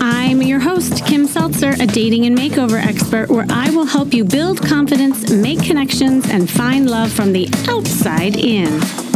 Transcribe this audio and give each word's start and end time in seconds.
I'm 0.00 0.42
your 0.42 0.60
host, 0.60 1.04
Kim 1.06 1.26
Seltzer, 1.26 1.70
a 1.80 1.84
dating 1.84 2.24
and 2.24 2.38
makeover 2.38 2.80
expert, 2.80 3.28
where 3.28 3.46
I 3.50 3.68
will 3.70 3.84
help 3.84 4.14
you 4.14 4.24
build 4.24 4.64
confidence, 4.64 5.28
make 5.28 5.60
connections, 5.60 6.30
and 6.30 6.48
find 6.48 6.88
love 6.88 7.10
from 7.10 7.32
the 7.32 7.48
outside 7.68 8.36
in. 8.36 9.09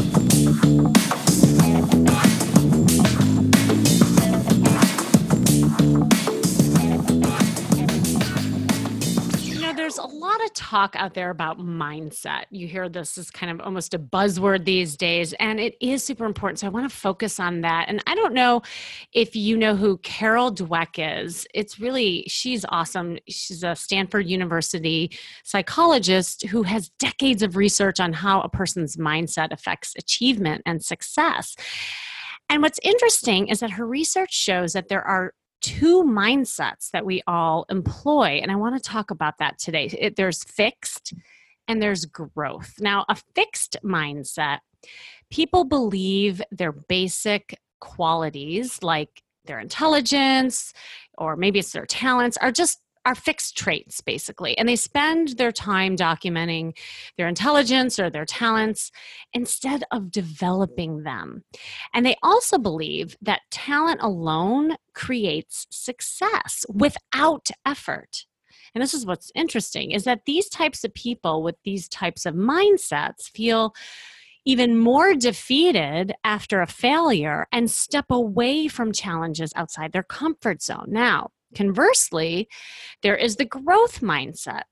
Talk 10.74 10.96
out 10.96 11.14
there 11.14 11.30
about 11.30 11.60
mindset. 11.60 12.46
You 12.50 12.66
hear 12.66 12.88
this 12.88 13.16
is 13.16 13.30
kind 13.30 13.52
of 13.52 13.64
almost 13.64 13.94
a 13.94 13.98
buzzword 13.98 14.64
these 14.64 14.96
days, 14.96 15.32
and 15.34 15.60
it 15.60 15.76
is 15.80 16.02
super 16.02 16.24
important. 16.24 16.58
So 16.58 16.66
I 16.66 16.70
want 16.70 16.90
to 16.90 16.96
focus 16.96 17.38
on 17.38 17.60
that. 17.60 17.84
And 17.86 18.02
I 18.08 18.16
don't 18.16 18.34
know 18.34 18.60
if 19.12 19.36
you 19.36 19.56
know 19.56 19.76
who 19.76 19.98
Carol 19.98 20.52
Dweck 20.52 20.96
is. 20.98 21.46
It's 21.54 21.78
really, 21.78 22.24
she's 22.26 22.64
awesome. 22.70 23.18
She's 23.28 23.62
a 23.62 23.76
Stanford 23.76 24.26
University 24.26 25.16
psychologist 25.44 26.44
who 26.46 26.64
has 26.64 26.88
decades 26.98 27.44
of 27.44 27.56
research 27.56 28.00
on 28.00 28.12
how 28.12 28.40
a 28.40 28.48
person's 28.48 28.96
mindset 28.96 29.52
affects 29.52 29.94
achievement 29.96 30.62
and 30.66 30.84
success. 30.84 31.54
And 32.48 32.62
what's 32.62 32.80
interesting 32.82 33.46
is 33.46 33.60
that 33.60 33.70
her 33.70 33.86
research 33.86 34.34
shows 34.34 34.72
that 34.72 34.88
there 34.88 35.02
are 35.02 35.34
two 35.64 36.04
mindsets 36.04 36.90
that 36.90 37.06
we 37.06 37.22
all 37.26 37.64
employ. 37.70 38.38
And 38.42 38.52
I 38.52 38.56
want 38.56 38.76
to 38.76 38.90
talk 38.90 39.10
about 39.10 39.38
that 39.38 39.58
today. 39.58 39.86
It, 39.98 40.16
there's 40.16 40.44
fixed 40.44 41.14
and 41.66 41.80
there's 41.80 42.04
growth. 42.04 42.74
Now, 42.80 43.06
a 43.08 43.16
fixed 43.34 43.78
mindset, 43.82 44.58
people 45.30 45.64
believe 45.64 46.42
their 46.50 46.72
basic 46.72 47.58
qualities 47.80 48.82
like 48.82 49.22
their 49.46 49.58
intelligence 49.58 50.74
or 51.16 51.34
maybe 51.34 51.60
it's 51.60 51.72
their 51.72 51.86
talents 51.86 52.36
are 52.36 52.52
just 52.52 52.80
are 53.06 53.14
fixed 53.14 53.56
traits 53.56 54.00
basically 54.00 54.56
and 54.58 54.68
they 54.68 54.76
spend 54.76 55.36
their 55.36 55.52
time 55.52 55.96
documenting 55.96 56.76
their 57.16 57.28
intelligence 57.28 57.98
or 57.98 58.10
their 58.10 58.24
talents 58.24 58.90
instead 59.32 59.84
of 59.90 60.10
developing 60.10 61.02
them 61.02 61.42
and 61.92 62.04
they 62.04 62.16
also 62.22 62.58
believe 62.58 63.16
that 63.20 63.42
talent 63.50 64.00
alone 64.02 64.76
creates 64.94 65.66
success 65.70 66.64
without 66.72 67.50
effort 67.66 68.26
and 68.74 68.82
this 68.82 68.94
is 68.94 69.06
what's 69.06 69.30
interesting 69.34 69.92
is 69.92 70.04
that 70.04 70.24
these 70.26 70.48
types 70.48 70.84
of 70.84 70.94
people 70.94 71.42
with 71.42 71.56
these 71.64 71.88
types 71.88 72.26
of 72.26 72.34
mindsets 72.34 73.28
feel 73.30 73.74
even 74.44 74.76
more 74.76 75.14
defeated 75.14 76.12
after 76.22 76.60
a 76.60 76.66
failure 76.66 77.46
and 77.50 77.70
step 77.70 78.06
away 78.10 78.68
from 78.68 78.92
challenges 78.92 79.52
outside 79.56 79.92
their 79.92 80.02
comfort 80.02 80.62
zone. 80.62 80.86
Now, 80.88 81.30
Conversely, 81.54 82.48
there 83.02 83.16
is 83.16 83.36
the 83.36 83.44
growth 83.44 84.00
mindset. 84.00 84.62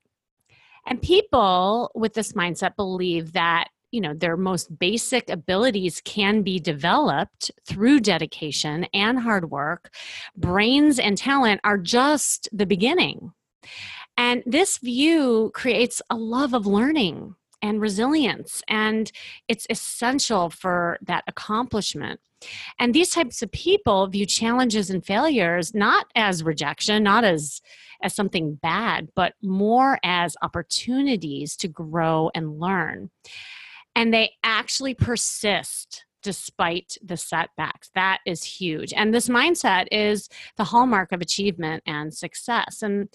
And 0.86 1.00
people 1.00 1.90
with 1.94 2.14
this 2.14 2.32
mindset 2.32 2.76
believe 2.76 3.32
that 3.32 3.68
you 3.92 4.00
know 4.00 4.14
their 4.14 4.36
most 4.36 4.78
basic 4.78 5.28
abilities 5.28 6.00
can 6.04 6.42
be 6.42 6.58
developed 6.58 7.50
through 7.66 8.00
dedication 8.00 8.86
and 8.94 9.18
hard 9.18 9.50
work. 9.50 9.94
Brains 10.36 10.98
and 10.98 11.16
talent 11.16 11.60
are 11.62 11.78
just 11.78 12.48
the 12.52 12.66
beginning. 12.66 13.32
And 14.16 14.42
this 14.46 14.78
view 14.78 15.50
creates 15.54 16.02
a 16.10 16.16
love 16.16 16.54
of 16.54 16.66
learning 16.66 17.36
and 17.62 17.80
resilience 17.80 18.62
and 18.68 19.12
it's 19.48 19.66
essential 19.70 20.50
for 20.50 20.98
that 21.02 21.24
accomplishment 21.26 22.20
and 22.78 22.94
these 22.94 23.10
types 23.10 23.42
of 23.42 23.50
people 23.52 24.06
view 24.06 24.26
challenges 24.26 24.90
and 24.90 25.04
failures 25.04 25.74
not 25.74 26.06
as 26.14 26.42
rejection, 26.42 27.02
not 27.02 27.24
as 27.24 27.60
as 28.02 28.14
something 28.14 28.54
bad, 28.56 29.08
but 29.14 29.34
more 29.42 29.98
as 30.02 30.36
opportunities 30.42 31.56
to 31.56 31.68
grow 31.68 32.30
and 32.34 32.58
learn. 32.58 33.10
And 33.94 34.12
they 34.12 34.32
actually 34.42 34.94
persist 34.94 36.04
despite 36.22 36.96
the 37.02 37.16
setbacks. 37.16 37.90
That 37.94 38.18
is 38.26 38.42
huge. 38.42 38.92
And 38.92 39.12
this 39.12 39.28
mindset 39.28 39.86
is 39.90 40.28
the 40.56 40.64
hallmark 40.64 41.12
of 41.12 41.20
achievement 41.20 41.82
and 41.86 42.14
success. 42.14 42.82
And 42.82 43.08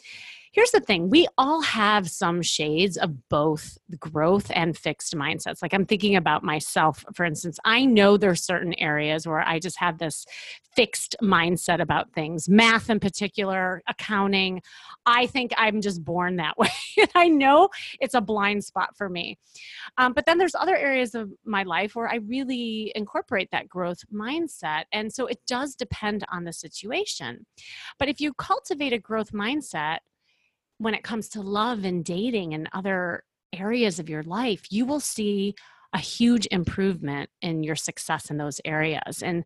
here's 0.58 0.72
the 0.72 0.80
thing 0.80 1.12
we 1.12 1.28
all 1.38 1.62
have 1.62 2.10
some 2.10 2.42
shades 2.42 2.98
of 2.98 3.30
both 3.30 3.78
growth 4.00 4.50
and 4.56 4.76
fixed 4.76 5.16
mindsets. 5.16 5.62
Like 5.62 5.72
i'm 5.72 5.86
thinking 5.86 6.16
about 6.16 6.44
myself 6.44 7.06
for 7.14 7.26
instance 7.26 7.60
i 7.64 7.86
know 7.86 8.18
there's 8.18 8.44
certain 8.44 8.74
areas 8.74 9.28
where 9.28 9.42
i 9.42 9.60
just 9.60 9.78
have 9.78 10.00
this 10.00 10.26
fixed 10.76 11.16
mindset 11.22 11.80
about 11.80 12.12
things 12.12 12.50
math 12.50 12.90
in 12.90 13.00
particular 13.00 13.84
accounting. 13.88 14.64
I 15.06 15.28
think 15.28 15.54
i'm 15.58 15.80
just 15.80 16.04
born 16.04 16.38
that 16.38 16.58
way 16.58 16.70
i 17.14 17.28
know 17.28 17.70
it's 18.00 18.16
a 18.16 18.22
blind 18.22 18.64
spot 18.64 18.98
for 18.98 19.10
me. 19.10 19.38
Um, 20.00 20.14
but 20.14 20.26
then 20.26 20.40
there's 20.40 20.56
other 20.56 20.76
areas 20.76 21.14
of 21.14 21.32
my 21.46 21.62
life 21.62 21.96
where 21.96 22.10
i 22.10 22.16
really 22.16 22.92
incorporate 22.96 23.52
that 23.52 23.70
growth 23.70 24.00
mindset 24.12 24.86
and 24.92 25.14
so 25.14 25.28
it 25.28 25.40
does 25.46 25.76
depend 25.76 26.26
on 26.32 26.46
the 26.46 26.54
situation. 26.54 27.46
But 28.00 28.10
if 28.10 28.20
you 28.20 28.34
cultivate 28.34 28.94
a 28.94 28.98
growth 28.98 29.32
mindset 29.32 30.00
when 30.78 30.94
it 30.94 31.04
comes 31.04 31.30
to 31.30 31.42
love 31.42 31.84
and 31.84 32.04
dating 32.04 32.54
and 32.54 32.70
other 32.74 33.24
areas 33.54 34.00
of 34.00 34.10
your 34.10 34.24
life, 34.24 34.66
you 34.70 34.86
will 34.86 35.00
see 35.00 35.56
a 35.94 36.00
huge 36.00 36.48
improvement 36.52 37.30
in 37.42 37.64
your 37.64 37.76
success 37.76 38.30
in 38.30 38.38
those 38.38 38.60
areas. 38.66 39.24
And 39.24 39.46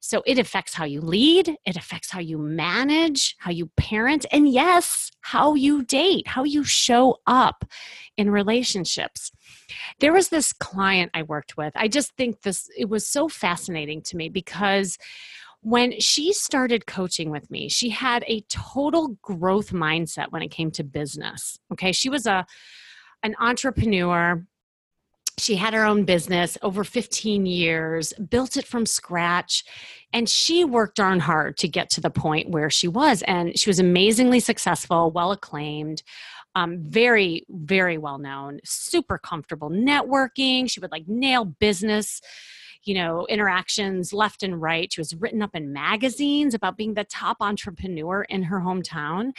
so 0.00 0.22
it 0.24 0.38
affects 0.38 0.72
how 0.72 0.84
you 0.84 1.00
lead, 1.00 1.56
it 1.66 1.76
affects 1.76 2.10
how 2.10 2.20
you 2.20 2.38
manage, 2.38 3.36
how 3.38 3.50
you 3.50 3.66
parent, 3.76 4.24
and 4.30 4.48
yes, 4.48 5.10
how 5.20 5.54
you 5.54 5.82
date, 5.82 6.28
how 6.28 6.44
you 6.44 6.62
show 6.62 7.18
up 7.26 7.64
in 8.16 8.30
relationships. 8.30 9.32
There 9.98 10.12
was 10.12 10.28
this 10.28 10.52
client 10.52 11.10
I 11.12 11.22
worked 11.22 11.56
with. 11.56 11.72
I 11.74 11.88
just 11.88 12.12
think 12.16 12.42
this, 12.42 12.70
it 12.76 12.88
was 12.88 13.06
so 13.06 13.28
fascinating 13.28 14.00
to 14.02 14.16
me 14.16 14.28
because 14.28 14.96
when 15.62 15.98
she 16.00 16.32
started 16.32 16.86
coaching 16.86 17.30
with 17.30 17.50
me, 17.50 17.68
she 17.68 17.90
had 17.90 18.24
a 18.26 18.40
total 18.48 19.16
growth 19.22 19.72
mindset 19.72 20.26
when 20.30 20.42
it 20.42 20.50
came 20.50 20.70
to 20.72 20.84
business. 20.84 21.58
Okay, 21.72 21.92
she 21.92 22.08
was 22.08 22.26
a 22.26 22.46
an 23.22 23.34
entrepreneur. 23.38 24.44
She 25.38 25.56
had 25.56 25.74
her 25.74 25.84
own 25.84 26.04
business 26.04 26.58
over 26.62 26.84
15 26.84 27.46
years, 27.46 28.12
built 28.14 28.56
it 28.56 28.66
from 28.66 28.84
scratch, 28.84 29.64
and 30.12 30.28
she 30.28 30.64
worked 30.64 30.96
darn 30.96 31.20
hard 31.20 31.56
to 31.58 31.68
get 31.68 31.90
to 31.90 32.00
the 32.00 32.10
point 32.10 32.50
where 32.50 32.68
she 32.68 32.88
was. 32.88 33.22
And 33.22 33.58
she 33.58 33.70
was 33.70 33.78
amazingly 33.78 34.40
successful, 34.40 35.10
well 35.10 35.32
acclaimed, 35.32 36.02
um, 36.54 36.78
very, 36.82 37.46
very 37.48 37.96
well 37.96 38.18
known, 38.18 38.60
super 38.64 39.18
comfortable 39.18 39.70
networking. 39.70 40.68
She 40.70 40.80
would 40.80 40.92
like 40.92 41.06
nail 41.06 41.44
business 41.44 42.20
you 42.84 42.94
know, 42.94 43.26
interactions 43.28 44.12
left 44.12 44.42
and 44.42 44.60
right. 44.60 44.92
She 44.92 45.00
was 45.00 45.14
written 45.14 45.42
up 45.42 45.54
in 45.54 45.72
magazines 45.72 46.54
about 46.54 46.76
being 46.76 46.94
the 46.94 47.04
top 47.04 47.38
entrepreneur 47.40 48.22
in 48.22 48.44
her 48.44 48.60
hometown. 48.60 49.32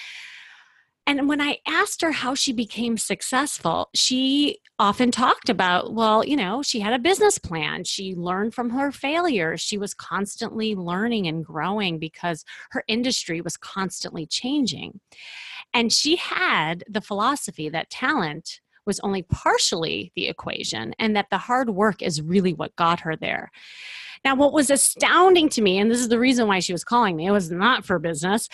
And 1.08 1.28
when 1.28 1.42
I 1.42 1.58
asked 1.68 2.02
her 2.04 2.12
how 2.12 2.36
she 2.36 2.54
became 2.54 2.96
successful, 2.98 3.90
she 3.96 4.60
often 4.78 5.10
talked 5.10 5.50
about, 5.50 5.94
well, 5.94 6.24
you 6.24 6.36
know, 6.38 6.62
she 6.62 6.80
had 6.80 6.94
a 6.94 7.00
business 7.00 7.38
plan. 7.38 7.84
She 7.84 8.14
learned 8.16 8.54
from 8.54 8.70
her 8.70 8.92
failures. 8.92 9.62
She 9.62 9.78
was 9.78 9.96
constantly 9.96 10.76
learning 10.76 11.28
and 11.28 11.44
growing 11.44 11.98
because 11.98 12.46
her 12.70 12.84
industry 12.88 13.42
was 13.42 13.58
constantly 13.58 14.28
changing. 14.28 15.00
And 15.74 15.92
she 15.92 16.18
had 16.18 16.84
the 16.88 17.02
philosophy 17.02 17.68
that 17.70 17.90
talent 17.90 18.62
was 18.86 19.00
only 19.02 19.24
partially 19.24 20.12
the 20.16 20.28
equation 20.28 20.94
and 21.00 21.16
that 21.16 21.28
the 21.30 21.38
hard 21.38 21.70
work 21.70 22.02
is 22.02 22.22
really 22.22 22.54
what 22.54 22.76
got 22.76 23.02
her 23.02 23.16
there. 23.16 23.52
Now, 24.24 24.36
what 24.36 24.54
was 24.54 24.70
astounding 24.70 25.50
to 25.50 25.62
me, 25.62 25.80
and 25.80 25.90
this 25.90 26.00
is 26.00 26.10
the 26.10 26.20
reason 26.20 26.48
why 26.48 26.60
she 26.60 26.74
was 26.74 26.84
calling 26.84 27.16
me, 27.16 27.28
it 27.28 27.32
was 27.32 27.50
not 27.50 27.86
for 27.86 27.98
business. 27.98 28.48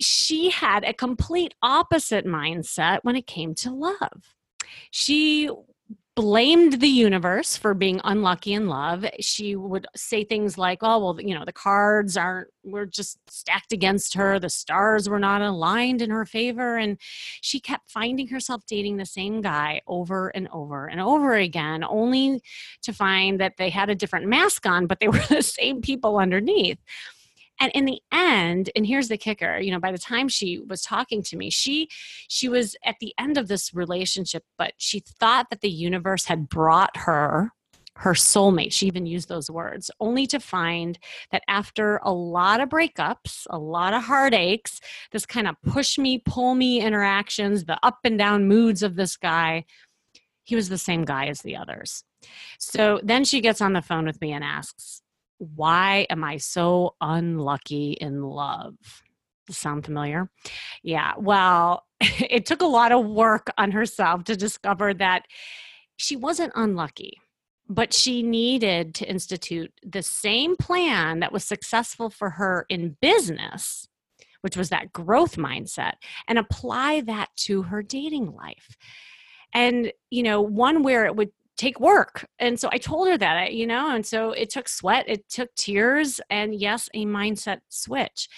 She 0.00 0.50
had 0.50 0.84
a 0.84 0.92
complete 0.92 1.54
opposite 1.62 2.26
mindset 2.26 3.00
when 3.02 3.16
it 3.16 3.26
came 3.26 3.54
to 3.56 3.70
love. 3.70 4.34
She 4.90 5.50
blamed 6.16 6.80
the 6.80 6.88
universe 6.88 7.56
for 7.56 7.72
being 7.72 8.00
unlucky 8.04 8.52
in 8.52 8.68
love. 8.68 9.06
She 9.20 9.56
would 9.56 9.86
say 9.96 10.24
things 10.24 10.58
like, 10.58 10.80
"Oh, 10.82 10.98
well, 10.98 11.20
you 11.20 11.34
know, 11.34 11.44
the 11.44 11.52
cards 11.52 12.16
aren't 12.16 12.48
were 12.62 12.84
just 12.86 13.18
stacked 13.30 13.72
against 13.72 14.14
her. 14.14 14.38
The 14.38 14.50
stars 14.50 15.08
were 15.08 15.18
not 15.18 15.40
aligned 15.40 16.02
in 16.02 16.10
her 16.10 16.26
favor." 16.26 16.76
And 16.76 16.98
she 17.40 17.60
kept 17.60 17.90
finding 17.90 18.28
herself 18.28 18.62
dating 18.66 18.96
the 18.96 19.06
same 19.06 19.40
guy 19.40 19.82
over 19.86 20.28
and 20.30 20.48
over 20.52 20.86
and 20.86 21.00
over 21.00 21.34
again, 21.34 21.84
only 21.84 22.42
to 22.82 22.92
find 22.92 23.40
that 23.40 23.56
they 23.56 23.70
had 23.70 23.88
a 23.90 23.94
different 23.94 24.26
mask 24.26 24.66
on, 24.66 24.86
but 24.86 25.00
they 25.00 25.08
were 25.08 25.24
the 25.28 25.42
same 25.42 25.80
people 25.80 26.18
underneath 26.18 26.78
and 27.60 27.70
in 27.72 27.84
the 27.84 28.00
end 28.10 28.70
and 28.74 28.86
here's 28.86 29.08
the 29.08 29.18
kicker 29.18 29.58
you 29.58 29.70
know 29.70 29.78
by 29.78 29.92
the 29.92 29.98
time 29.98 30.28
she 30.28 30.58
was 30.58 30.82
talking 30.82 31.22
to 31.22 31.36
me 31.36 31.50
she 31.50 31.88
she 32.28 32.48
was 32.48 32.74
at 32.84 32.96
the 33.00 33.14
end 33.18 33.36
of 33.36 33.48
this 33.48 33.72
relationship 33.74 34.42
but 34.58 34.72
she 34.78 35.00
thought 35.00 35.46
that 35.50 35.60
the 35.60 35.70
universe 35.70 36.24
had 36.24 36.48
brought 36.48 36.96
her 36.96 37.52
her 38.00 38.14
soulmate. 38.14 38.72
She 38.72 38.86
even 38.86 39.04
used 39.04 39.28
those 39.28 39.50
words, 39.50 39.90
only 40.00 40.26
to 40.28 40.40
find 40.40 40.98
that 41.32 41.42
after 41.48 42.00
a 42.02 42.12
lot 42.12 42.60
of 42.60 42.70
breakups, 42.70 43.46
a 43.50 43.58
lot 43.58 43.92
of 43.92 44.04
heartaches, 44.04 44.80
this 45.12 45.26
kind 45.26 45.46
of 45.46 45.56
push 45.62 45.98
me, 45.98 46.22
pull 46.24 46.54
me 46.54 46.80
interactions, 46.80 47.66
the 47.66 47.78
up 47.82 47.98
and 48.04 48.16
down 48.16 48.48
moods 48.48 48.82
of 48.82 48.96
this 48.96 49.18
guy, 49.18 49.66
he 50.44 50.56
was 50.56 50.70
the 50.70 50.78
same 50.78 51.04
guy 51.04 51.26
as 51.26 51.42
the 51.42 51.56
others. 51.56 52.02
So 52.58 53.00
then 53.02 53.24
she 53.24 53.42
gets 53.42 53.60
on 53.60 53.74
the 53.74 53.82
phone 53.82 54.06
with 54.06 54.20
me 54.20 54.32
and 54.32 54.42
asks, 54.42 55.02
Why 55.40 56.06
am 56.10 56.22
I 56.22 56.36
so 56.36 56.94
unlucky 57.00 57.92
in 57.92 58.22
love? 58.22 58.74
Sound 59.50 59.84
familiar? 59.84 60.30
Yeah. 60.82 61.14
Well, 61.16 61.84
it 62.00 62.46
took 62.46 62.62
a 62.62 62.66
lot 62.66 62.92
of 62.92 63.06
work 63.06 63.48
on 63.56 63.72
herself 63.72 64.24
to 64.24 64.36
discover 64.36 64.94
that 64.94 65.24
she 65.96 66.16
wasn't 66.16 66.52
unlucky 66.54 67.18
but 67.72 67.94
she 67.94 68.24
needed 68.24 68.96
to 68.96 69.08
institute 69.08 69.72
the 69.86 70.02
same 70.02 70.56
plan 70.56 71.20
that 71.20 71.32
was 71.32 71.44
successful 71.44 72.10
for 72.10 72.30
her 72.30 72.66
in 72.68 72.96
business 73.00 73.86
which 74.42 74.56
was 74.56 74.70
that 74.70 74.92
growth 74.92 75.36
mindset 75.36 75.92
and 76.26 76.38
apply 76.38 77.02
that 77.02 77.28
to 77.36 77.62
her 77.62 77.82
dating 77.82 78.34
life 78.34 78.76
and 79.54 79.92
you 80.10 80.22
know 80.22 80.40
one 80.40 80.82
where 80.82 81.06
it 81.06 81.14
would 81.14 81.30
take 81.60 81.78
work. 81.78 82.26
And 82.38 82.58
so 82.58 82.70
I 82.72 82.78
told 82.78 83.06
her 83.08 83.18
that, 83.18 83.52
you 83.52 83.66
know, 83.66 83.94
and 83.94 84.04
so 84.04 84.30
it 84.30 84.48
took 84.48 84.66
sweat, 84.66 85.04
it 85.06 85.28
took 85.28 85.54
tears, 85.56 86.18
and 86.30 86.54
yes, 86.54 86.88
a 86.94 87.04
mindset 87.04 87.60
switch. 87.68 88.30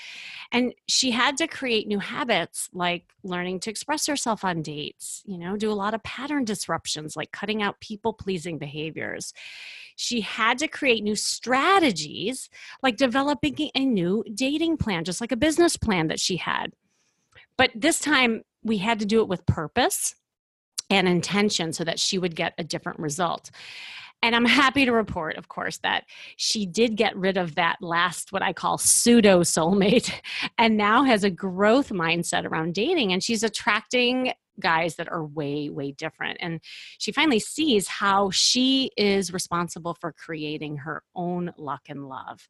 And 0.51 0.75
she 0.89 1.13
had 1.13 1.37
to 1.37 1.47
create 1.47 1.87
new 1.87 2.01
habits 2.01 2.69
like 2.73 3.05
learning 3.23 3.61
to 3.61 3.71
express 3.71 4.07
herself 4.09 4.45
on 4.45 4.61
dates, 4.61 5.23
you 5.25 5.39
know, 5.39 5.57
do 5.57 5.71
a 5.71 5.73
lot 5.73 5.95
of 5.95 6.03
pattern 6.03 6.45
disruptions 6.45 7.17
like 7.17 7.31
cutting 7.31 7.63
out 7.63 7.79
people 7.79 8.13
pleasing 8.13 8.59
behaviors. 8.59 9.33
She 9.95 10.21
had 10.21 10.59
to 10.59 10.67
create 10.67 11.05
new 11.05 11.15
strategies 11.15 12.51
like 12.83 12.97
developing 12.97 13.71
a 13.77 13.85
new 13.85 14.25
dating 14.35 14.79
plan, 14.79 15.05
just 15.05 15.21
like 15.21 15.33
a 15.33 15.37
business 15.37 15.77
plan 15.77 16.09
that 16.09 16.19
she 16.19 16.39
had. 16.39 16.73
But 17.57 17.71
this 17.77 18.01
time 18.01 18.43
we 18.65 18.79
had 18.79 18.99
to 18.99 19.07
do 19.07 19.21
it 19.21 19.29
with 19.29 19.47
purpose 19.47 20.17
and 20.91 21.09
intention 21.09 21.73
so 21.73 21.85
that 21.85 21.99
she 21.99 22.19
would 22.19 22.37
get 22.37 22.55
a 22.59 22.65
different 22.65 22.99
result. 22.99 23.51
And 24.25 24.37
I'm 24.37 24.45
happy 24.45 24.85
to 24.85 24.93
report, 24.93 25.37
of 25.37 25.49
course, 25.49 25.79
that 25.79 26.05
she 26.37 26.65
did 26.65 26.97
get 26.97 27.17
rid 27.17 27.37
of 27.37 27.57
that 27.57 27.79
last, 27.81 28.33
what 28.33 28.43
I 28.43 28.53
call 28.53 28.79
pseudo 28.79 29.41
soulmate, 29.41 30.13
and 30.59 30.77
now 30.77 31.03
has 31.03 31.25
a 31.25 31.31
growth 31.31 31.91
mindset 31.91 32.45
around 32.45 32.75
dating. 32.75 33.13
And 33.13 33.23
she's 33.23 33.43
attracting 33.43 34.33
guys 34.61 34.97
that 34.97 35.11
are 35.11 35.25
way, 35.25 35.71
way 35.71 35.93
different. 35.93 36.39
And 36.41 36.61
she 36.99 37.11
finally 37.11 37.41
sees 37.41 37.89
how 37.89 38.31
she 38.31 38.91
is 38.97 39.33
responsible 39.33 39.95
for 39.95 40.13
creating 40.13 40.79
her 40.79 41.03
own 41.17 41.53
luck 41.57 41.83
and 41.89 42.09
love. 42.09 42.49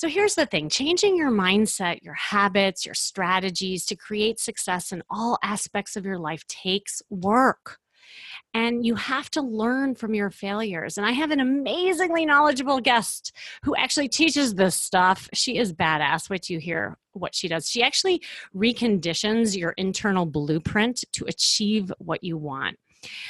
So 0.00 0.08
here's 0.08 0.34
the 0.34 0.46
thing 0.46 0.70
changing 0.70 1.14
your 1.18 1.30
mindset, 1.30 2.02
your 2.02 2.14
habits, 2.14 2.86
your 2.86 2.94
strategies 2.94 3.84
to 3.84 3.94
create 3.94 4.40
success 4.40 4.92
in 4.92 5.02
all 5.10 5.38
aspects 5.42 5.94
of 5.94 6.06
your 6.06 6.16
life 6.16 6.46
takes 6.46 7.02
work. 7.10 7.76
And 8.54 8.82
you 8.86 8.94
have 8.94 9.30
to 9.32 9.42
learn 9.42 9.94
from 9.94 10.14
your 10.14 10.30
failures. 10.30 10.96
And 10.96 11.06
I 11.06 11.10
have 11.10 11.30
an 11.32 11.40
amazingly 11.40 12.24
knowledgeable 12.24 12.80
guest 12.80 13.36
who 13.62 13.76
actually 13.76 14.08
teaches 14.08 14.54
this 14.54 14.74
stuff. 14.74 15.28
She 15.34 15.58
is 15.58 15.74
badass. 15.74 16.28
Till 16.28 16.54
you 16.54 16.60
hear 16.60 16.96
what 17.12 17.34
she 17.34 17.46
does. 17.46 17.68
She 17.68 17.82
actually 17.82 18.22
reconditions 18.56 19.54
your 19.54 19.72
internal 19.72 20.24
blueprint 20.24 21.04
to 21.12 21.26
achieve 21.26 21.92
what 21.98 22.24
you 22.24 22.38
want. 22.38 22.78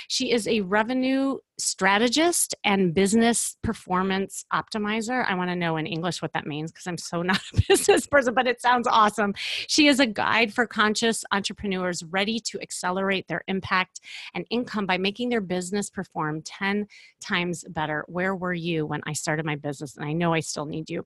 She 0.09 0.33
is 0.33 0.47
a 0.47 0.61
revenue 0.61 1.39
strategist 1.61 2.55
and 2.65 2.95
business 2.95 3.57
performance 3.63 4.45
optimizer. 4.53 5.25
I 5.27 5.35
want 5.35 5.51
to 5.51 5.57
know 5.57 5.77
in 5.77 5.87
English 5.87 6.23
what 6.23 6.33
that 6.33 6.47
means 6.47 6.73
because 6.73 6.87
I'm 6.87 6.99
so 6.99 7.23
not 7.31 7.41
a 7.55 7.63
business 7.69 8.07
person, 8.07 8.35
but 8.35 8.47
it 8.47 8.61
sounds 8.61 8.87
awesome. 8.87 9.35
She 9.37 9.87
is 9.87 10.01
a 10.01 10.07
guide 10.07 10.53
for 10.53 10.67
conscious 10.67 11.25
entrepreneurs 11.33 12.03
ready 12.03 12.41
to 12.41 12.61
accelerate 12.61 13.29
their 13.29 13.43
impact 13.49 14.01
and 14.35 14.47
income 14.51 14.87
by 14.87 14.99
making 14.99 15.29
their 15.29 15.41
business 15.41 15.91
perform 15.91 16.43
10 16.43 16.87
times 17.21 17.65
better. 17.69 18.05
Where 18.09 18.35
were 18.35 18.55
you 18.55 18.87
when 18.87 19.01
I 19.07 19.13
started 19.13 19.45
my 19.45 19.57
business? 19.57 19.97
And 19.97 20.05
I 20.05 20.13
know 20.13 20.33
I 20.33 20.41
still 20.41 20.67
need 20.67 20.89
you. 20.89 21.05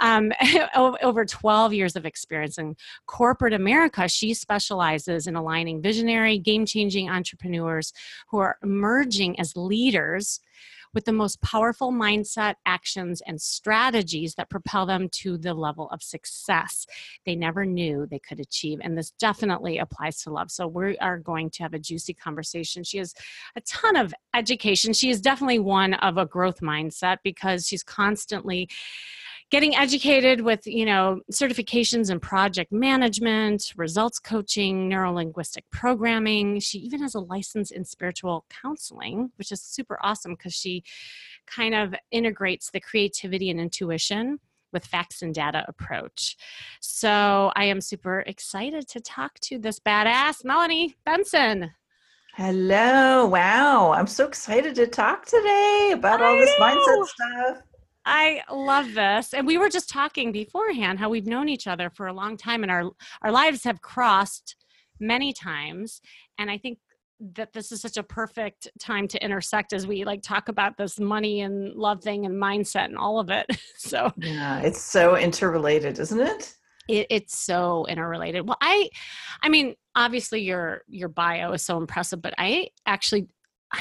Um, 0.00 0.32
over 0.76 1.24
12 1.24 1.72
years 1.72 1.96
of 1.96 2.04
experience 2.04 2.58
in 2.58 2.76
corporate 3.06 3.54
America, 3.54 4.08
she 4.08 4.34
specializes 4.34 5.26
in 5.26 5.36
aligning 5.36 5.80
visionary, 5.80 6.38
game 6.38 6.66
changing 6.66 7.08
entrepreneurs 7.08 7.92
who 8.28 8.38
are 8.38 8.58
emerging 8.62 9.38
as 9.38 9.56
leaders 9.56 9.91
with 10.94 11.04
the 11.04 11.12
most 11.12 11.40
powerful 11.40 11.90
mindset, 11.90 12.54
actions, 12.66 13.22
and 13.26 13.40
strategies 13.40 14.34
that 14.34 14.50
propel 14.50 14.86
them 14.86 15.08
to 15.10 15.38
the 15.38 15.54
level 15.54 15.88
of 15.90 16.02
success 16.02 16.86
they 17.24 17.34
never 17.34 17.64
knew 17.64 18.06
they 18.06 18.18
could 18.18 18.40
achieve. 18.40 18.78
And 18.82 18.96
this 18.96 19.10
definitely 19.12 19.78
applies 19.78 20.22
to 20.22 20.30
love. 20.30 20.50
So 20.50 20.66
we 20.66 20.98
are 20.98 21.18
going 21.18 21.50
to 21.50 21.62
have 21.62 21.74
a 21.74 21.78
juicy 21.78 22.14
conversation. 22.14 22.84
She 22.84 22.98
has 22.98 23.14
a 23.56 23.60
ton 23.62 23.96
of 23.96 24.12
education. 24.34 24.92
She 24.92 25.10
is 25.10 25.20
definitely 25.20 25.60
one 25.60 25.94
of 25.94 26.18
a 26.18 26.26
growth 26.26 26.60
mindset 26.60 27.18
because 27.24 27.66
she's 27.66 27.82
constantly 27.82 28.68
getting 29.52 29.76
educated 29.76 30.40
with 30.40 30.66
you 30.66 30.86
know 30.86 31.20
certifications 31.30 32.10
in 32.10 32.18
project 32.18 32.72
management 32.72 33.70
results 33.76 34.18
coaching 34.18 34.88
neurolinguistic 34.88 35.60
programming. 35.70 36.58
She 36.58 36.78
even 36.78 37.02
has 37.02 37.14
a 37.14 37.20
license 37.20 37.70
in 37.70 37.84
spiritual 37.84 38.46
counseling 38.48 39.30
which 39.36 39.52
is 39.52 39.62
super 39.62 39.98
awesome 40.02 40.32
because 40.32 40.54
she 40.54 40.82
kind 41.46 41.74
of 41.74 41.94
integrates 42.10 42.70
the 42.70 42.80
creativity 42.80 43.50
and 43.50 43.60
intuition 43.60 44.40
with 44.72 44.86
facts 44.86 45.20
and 45.20 45.34
data 45.34 45.66
approach. 45.68 46.34
So 46.80 47.52
i 47.54 47.64
am 47.64 47.82
super 47.82 48.20
excited 48.20 48.88
to 48.88 49.00
talk 49.00 49.38
to 49.40 49.58
this 49.58 49.78
badass 49.78 50.46
melanie 50.46 50.96
benson. 51.04 51.70
Hello. 52.34 53.26
Wow. 53.26 53.92
I'm 53.92 54.06
so 54.06 54.26
excited 54.26 54.74
to 54.76 54.86
talk 54.86 55.26
today 55.26 55.90
about 55.92 56.22
I 56.22 56.28
all 56.28 56.36
this 56.38 56.58
know. 56.58 56.64
mindset 56.64 57.04
stuff 57.04 57.62
I 58.04 58.42
love 58.50 58.94
this. 58.94 59.32
And 59.32 59.46
we 59.46 59.58
were 59.58 59.68
just 59.68 59.88
talking 59.88 60.32
beforehand 60.32 60.98
how 60.98 61.08
we've 61.08 61.26
known 61.26 61.48
each 61.48 61.66
other 61.66 61.90
for 61.90 62.06
a 62.06 62.12
long 62.12 62.36
time 62.36 62.62
and 62.62 62.70
our 62.72 62.90
our 63.22 63.30
lives 63.30 63.64
have 63.64 63.80
crossed 63.80 64.56
many 64.98 65.32
times. 65.32 66.00
And 66.38 66.50
I 66.50 66.58
think 66.58 66.78
that 67.34 67.52
this 67.52 67.70
is 67.70 67.80
such 67.80 67.96
a 67.96 68.02
perfect 68.02 68.68
time 68.80 69.06
to 69.06 69.24
intersect 69.24 69.72
as 69.72 69.86
we 69.86 70.04
like 70.04 70.22
talk 70.22 70.48
about 70.48 70.76
this 70.76 70.98
money 70.98 71.42
and 71.42 71.72
love 71.74 72.02
thing 72.02 72.26
and 72.26 72.34
mindset 72.34 72.86
and 72.86 72.96
all 72.96 73.18
of 73.18 73.30
it. 73.30 73.46
So 73.76 74.12
yeah, 74.16 74.60
it's 74.60 74.80
so 74.80 75.16
interrelated, 75.16 75.98
isn't 75.98 76.20
it? 76.20 76.54
It, 76.88 77.08
it's 77.10 77.36
so 77.36 77.84
interrelated. 77.88 78.46
Well, 78.46 78.56
I, 78.60 78.88
I 79.42 79.48
mean, 79.48 79.74
obviously 79.96 80.40
your 80.40 80.82
your 80.88 81.08
bio 81.08 81.52
is 81.52 81.62
so 81.62 81.78
impressive, 81.78 82.22
but 82.22 82.32
I 82.38 82.68
actually 82.86 83.26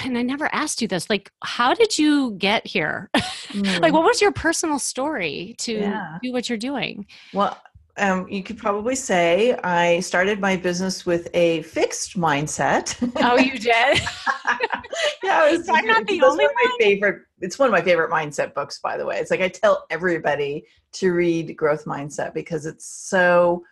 and 0.03 0.17
I 0.17 0.21
never 0.21 0.49
asked 0.53 0.81
you 0.81 0.87
this. 0.87 1.09
Like, 1.09 1.31
how 1.43 1.73
did 1.73 1.97
you 1.97 2.31
get 2.31 2.65
here? 2.65 3.09
Mm. 3.15 3.81
like, 3.81 3.93
what 3.93 4.03
was 4.03 4.21
your 4.21 4.31
personal 4.31 4.79
story 4.79 5.55
to 5.59 5.73
yeah. 5.73 6.17
do 6.21 6.31
what 6.31 6.49
you're 6.49 6.57
doing? 6.57 7.05
Well, 7.33 7.57
um, 7.97 8.27
you 8.29 8.41
could 8.41 8.57
probably 8.57 8.95
say 8.95 9.53
I 9.63 9.99
started 9.99 10.39
my 10.39 10.55
business 10.55 11.05
with 11.05 11.27
a 11.33 11.61
fixed 11.63 12.17
mindset. 12.17 12.95
Oh, 13.21 13.37
you 13.37 13.59
did? 13.59 14.01
yeah, 15.23 15.51
was, 15.51 15.67
I'm 15.69 15.85
not 15.85 16.07
the 16.07 16.21
only 16.23 16.45
one. 16.45 16.55
My 16.55 16.77
favorite. 16.79 17.23
It's 17.41 17.59
one 17.59 17.67
of 17.67 17.71
my 17.71 17.81
favorite 17.81 18.09
mindset 18.09 18.53
books, 18.53 18.79
by 18.81 18.97
the 18.97 19.05
way. 19.05 19.17
It's 19.17 19.29
like 19.29 19.41
I 19.41 19.49
tell 19.49 19.85
everybody 19.89 20.65
to 20.93 21.11
read 21.11 21.55
Growth 21.57 21.85
Mindset 21.85 22.33
because 22.33 22.65
it's 22.65 22.85
so 22.85 23.63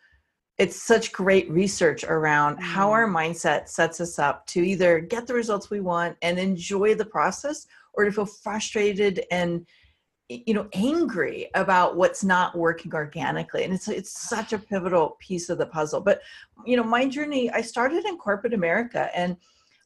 it's 0.59 0.81
such 0.81 1.13
great 1.13 1.49
research 1.49 2.03
around 2.03 2.57
how 2.57 2.91
our 2.91 3.07
mm. 3.07 3.15
mindset 3.15 3.69
sets 3.69 4.01
us 4.01 4.19
up 4.19 4.45
to 4.47 4.61
either 4.61 4.99
get 4.99 5.25
the 5.25 5.33
results 5.33 5.69
we 5.69 5.79
want 5.79 6.17
and 6.21 6.37
enjoy 6.37 6.93
the 6.93 7.05
process 7.05 7.65
or 7.93 8.03
to 8.03 8.11
feel 8.11 8.25
frustrated 8.25 9.25
and 9.31 9.65
you 10.27 10.53
know 10.53 10.67
angry 10.73 11.49
about 11.55 11.95
what's 11.95 12.23
not 12.23 12.55
working 12.55 12.93
organically. 12.93 13.63
And 13.63 13.73
it's 13.73 13.87
it's 13.87 14.29
such 14.29 14.53
a 14.53 14.59
pivotal 14.69 15.17
piece 15.19 15.49
of 15.49 15.57
the 15.57 15.65
puzzle. 15.65 16.01
But 16.01 16.21
you 16.65 16.75
know 16.75 16.83
my 16.83 17.07
journey 17.07 17.49
i 17.51 17.61
started 17.61 18.03
in 18.03 18.17
corporate 18.17 18.53
america 18.53 19.09
and 19.15 19.37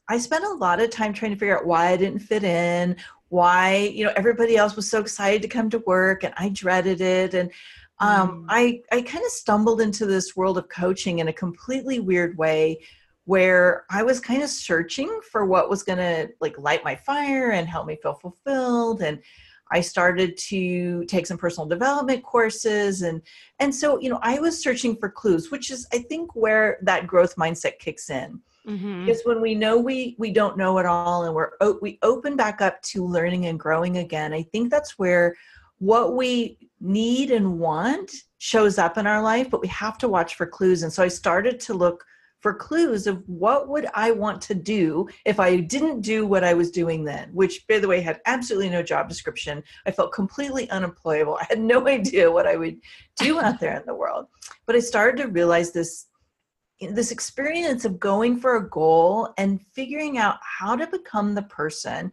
i 0.08 0.18
spent 0.18 0.44
a 0.44 0.54
lot 0.54 0.80
of 0.80 0.90
time 0.90 1.12
trying 1.12 1.30
to 1.30 1.38
figure 1.38 1.56
out 1.56 1.66
why 1.66 1.86
i 1.86 1.96
didn't 1.96 2.18
fit 2.18 2.42
in 2.42 2.96
why 3.28 3.76
you 3.94 4.04
know 4.04 4.12
everybody 4.16 4.56
else 4.56 4.74
was 4.74 4.90
so 4.90 5.00
excited 5.00 5.40
to 5.40 5.46
come 5.46 5.70
to 5.70 5.78
work 5.86 6.24
and 6.24 6.34
i 6.36 6.48
dreaded 6.48 7.00
it. 7.00 7.34
And 7.34 7.50
um, 8.04 8.42
mm. 8.42 8.46
I, 8.48 8.82
I 8.92 9.02
kind 9.02 9.24
of 9.24 9.30
stumbled 9.30 9.80
into 9.80 10.06
this 10.06 10.36
world 10.36 10.58
of 10.58 10.68
coaching 10.68 11.20
in 11.20 11.28
a 11.28 11.32
completely 11.32 12.00
weird 12.00 12.36
way 12.36 12.80
where 13.24 13.84
I 13.90 14.02
was 14.02 14.20
kind 14.20 14.42
of 14.42 14.50
searching 14.50 15.20
for 15.30 15.46
what 15.46 15.70
was 15.70 15.82
going 15.82 15.98
to 15.98 16.28
like 16.40 16.58
light 16.58 16.84
my 16.84 16.94
fire 16.94 17.52
and 17.52 17.66
help 17.66 17.86
me 17.86 17.96
feel 18.02 18.14
fulfilled. 18.14 19.00
And 19.02 19.20
I 19.72 19.80
started 19.80 20.36
to 20.36 21.04
take 21.06 21.26
some 21.26 21.38
personal 21.38 21.66
development 21.66 22.22
courses. 22.22 23.00
And, 23.02 23.22
and 23.60 23.74
so, 23.74 23.98
you 23.98 24.10
know, 24.10 24.20
I 24.22 24.38
was 24.38 24.62
searching 24.62 24.96
for 24.96 25.08
clues, 25.08 25.50
which 25.50 25.70
is, 25.70 25.86
I 25.92 25.98
think, 25.98 26.36
where 26.36 26.78
that 26.82 27.06
growth 27.06 27.36
mindset 27.36 27.78
kicks 27.78 28.10
in. 28.10 28.40
Mm-hmm. 28.68 29.06
Because 29.06 29.22
when 29.24 29.42
we 29.42 29.54
know 29.54 29.78
we 29.78 30.16
we 30.18 30.30
don't 30.30 30.56
know 30.56 30.78
it 30.78 30.86
all 30.86 31.24
and 31.24 31.34
we're 31.34 31.50
we 31.82 31.98
open 32.00 32.34
back 32.34 32.62
up 32.62 32.80
to 32.82 33.04
learning 33.04 33.44
and 33.44 33.60
growing 33.60 33.98
again, 33.98 34.32
I 34.32 34.42
think 34.42 34.70
that's 34.70 34.98
where 34.98 35.36
what 35.84 36.14
we 36.14 36.58
need 36.80 37.30
and 37.30 37.58
want 37.58 38.10
shows 38.38 38.78
up 38.78 38.96
in 38.96 39.06
our 39.06 39.22
life, 39.22 39.50
but 39.50 39.60
we 39.60 39.68
have 39.68 39.98
to 39.98 40.08
watch 40.08 40.34
for 40.34 40.46
clues. 40.46 40.82
And 40.82 40.92
so 40.92 41.02
I 41.02 41.08
started 41.08 41.60
to 41.60 41.74
look 41.74 42.04
for 42.40 42.54
clues 42.54 43.06
of 43.06 43.22
what 43.26 43.68
would 43.68 43.86
I 43.94 44.10
want 44.10 44.42
to 44.42 44.54
do 44.54 45.08
if 45.24 45.40
I 45.40 45.56
didn't 45.56 46.02
do 46.02 46.26
what 46.26 46.44
I 46.44 46.52
was 46.52 46.70
doing 46.70 47.04
then, 47.04 47.30
which 47.32 47.66
by 47.66 47.78
the 47.78 47.88
way 47.88 48.00
had 48.00 48.20
absolutely 48.26 48.70
no 48.70 48.82
job 48.82 49.08
description. 49.08 49.62
I 49.86 49.90
felt 49.90 50.12
completely 50.12 50.68
unemployable. 50.70 51.38
I 51.40 51.46
had 51.48 51.60
no 51.60 51.86
idea 51.86 52.30
what 52.30 52.46
I 52.46 52.56
would 52.56 52.78
do 53.16 53.40
out 53.40 53.60
there 53.60 53.78
in 53.78 53.86
the 53.86 53.94
world. 53.94 54.26
But 54.66 54.76
I 54.76 54.80
started 54.80 55.22
to 55.22 55.28
realize 55.28 55.72
this 55.72 56.06
this 56.80 57.12
experience 57.12 57.84
of 57.84 58.00
going 58.00 58.36
for 58.36 58.56
a 58.56 58.68
goal 58.68 59.32
and 59.38 59.62
figuring 59.74 60.18
out 60.18 60.38
how 60.42 60.74
to 60.76 60.86
become 60.88 61.34
the 61.34 61.42
person 61.42 62.12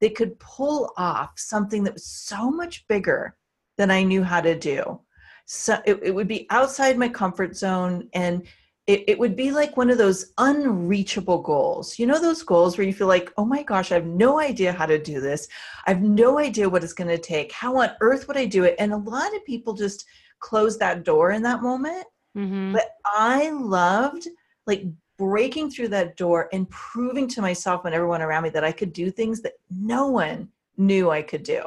that 0.00 0.14
could 0.14 0.38
pull 0.38 0.92
off 0.96 1.32
something 1.36 1.84
that 1.84 1.94
was 1.94 2.06
so 2.06 2.50
much 2.50 2.86
bigger 2.88 3.36
than 3.78 3.90
I 3.90 4.02
knew 4.02 4.22
how 4.22 4.40
to 4.40 4.58
do. 4.58 5.00
So 5.46 5.80
it, 5.84 6.00
it 6.02 6.14
would 6.14 6.28
be 6.28 6.46
outside 6.50 6.96
my 6.96 7.08
comfort 7.08 7.56
zone 7.56 8.08
and 8.12 8.46
it, 8.86 9.04
it 9.06 9.18
would 9.18 9.36
be 9.36 9.52
like 9.52 9.76
one 9.76 9.90
of 9.90 9.98
those 9.98 10.32
unreachable 10.38 11.42
goals. 11.42 11.98
You 11.98 12.06
know, 12.06 12.20
those 12.20 12.42
goals 12.42 12.76
where 12.76 12.86
you 12.86 12.92
feel 12.92 13.06
like, 13.06 13.32
oh 13.36 13.44
my 13.44 13.62
gosh, 13.62 13.92
I 13.92 13.96
have 13.96 14.06
no 14.06 14.40
idea 14.40 14.72
how 14.72 14.86
to 14.86 14.98
do 14.98 15.20
this. 15.20 15.46
I 15.86 15.90
have 15.90 16.02
no 16.02 16.38
idea 16.38 16.68
what 16.68 16.82
it's 16.82 16.92
going 16.92 17.08
to 17.08 17.18
take. 17.18 17.52
How 17.52 17.76
on 17.76 17.90
earth 18.00 18.26
would 18.26 18.36
I 18.36 18.46
do 18.46 18.64
it? 18.64 18.74
And 18.78 18.92
a 18.92 18.96
lot 18.96 19.34
of 19.34 19.44
people 19.44 19.74
just 19.74 20.06
close 20.40 20.78
that 20.78 21.04
door 21.04 21.32
in 21.32 21.42
that 21.42 21.62
moment. 21.62 22.04
Mm-hmm. 22.36 22.72
But 22.72 22.90
I 23.04 23.50
loved 23.50 24.28
like 24.66 24.84
breaking 25.20 25.70
through 25.70 25.88
that 25.88 26.16
door 26.16 26.48
and 26.50 26.68
proving 26.70 27.28
to 27.28 27.42
myself 27.42 27.84
and 27.84 27.94
everyone 27.94 28.22
around 28.22 28.44
me 28.44 28.48
that 28.48 28.64
I 28.64 28.72
could 28.72 28.90
do 28.94 29.10
things 29.10 29.42
that 29.42 29.52
no 29.70 30.06
one 30.06 30.48
knew 30.78 31.10
I 31.10 31.20
could 31.20 31.42
do. 31.42 31.62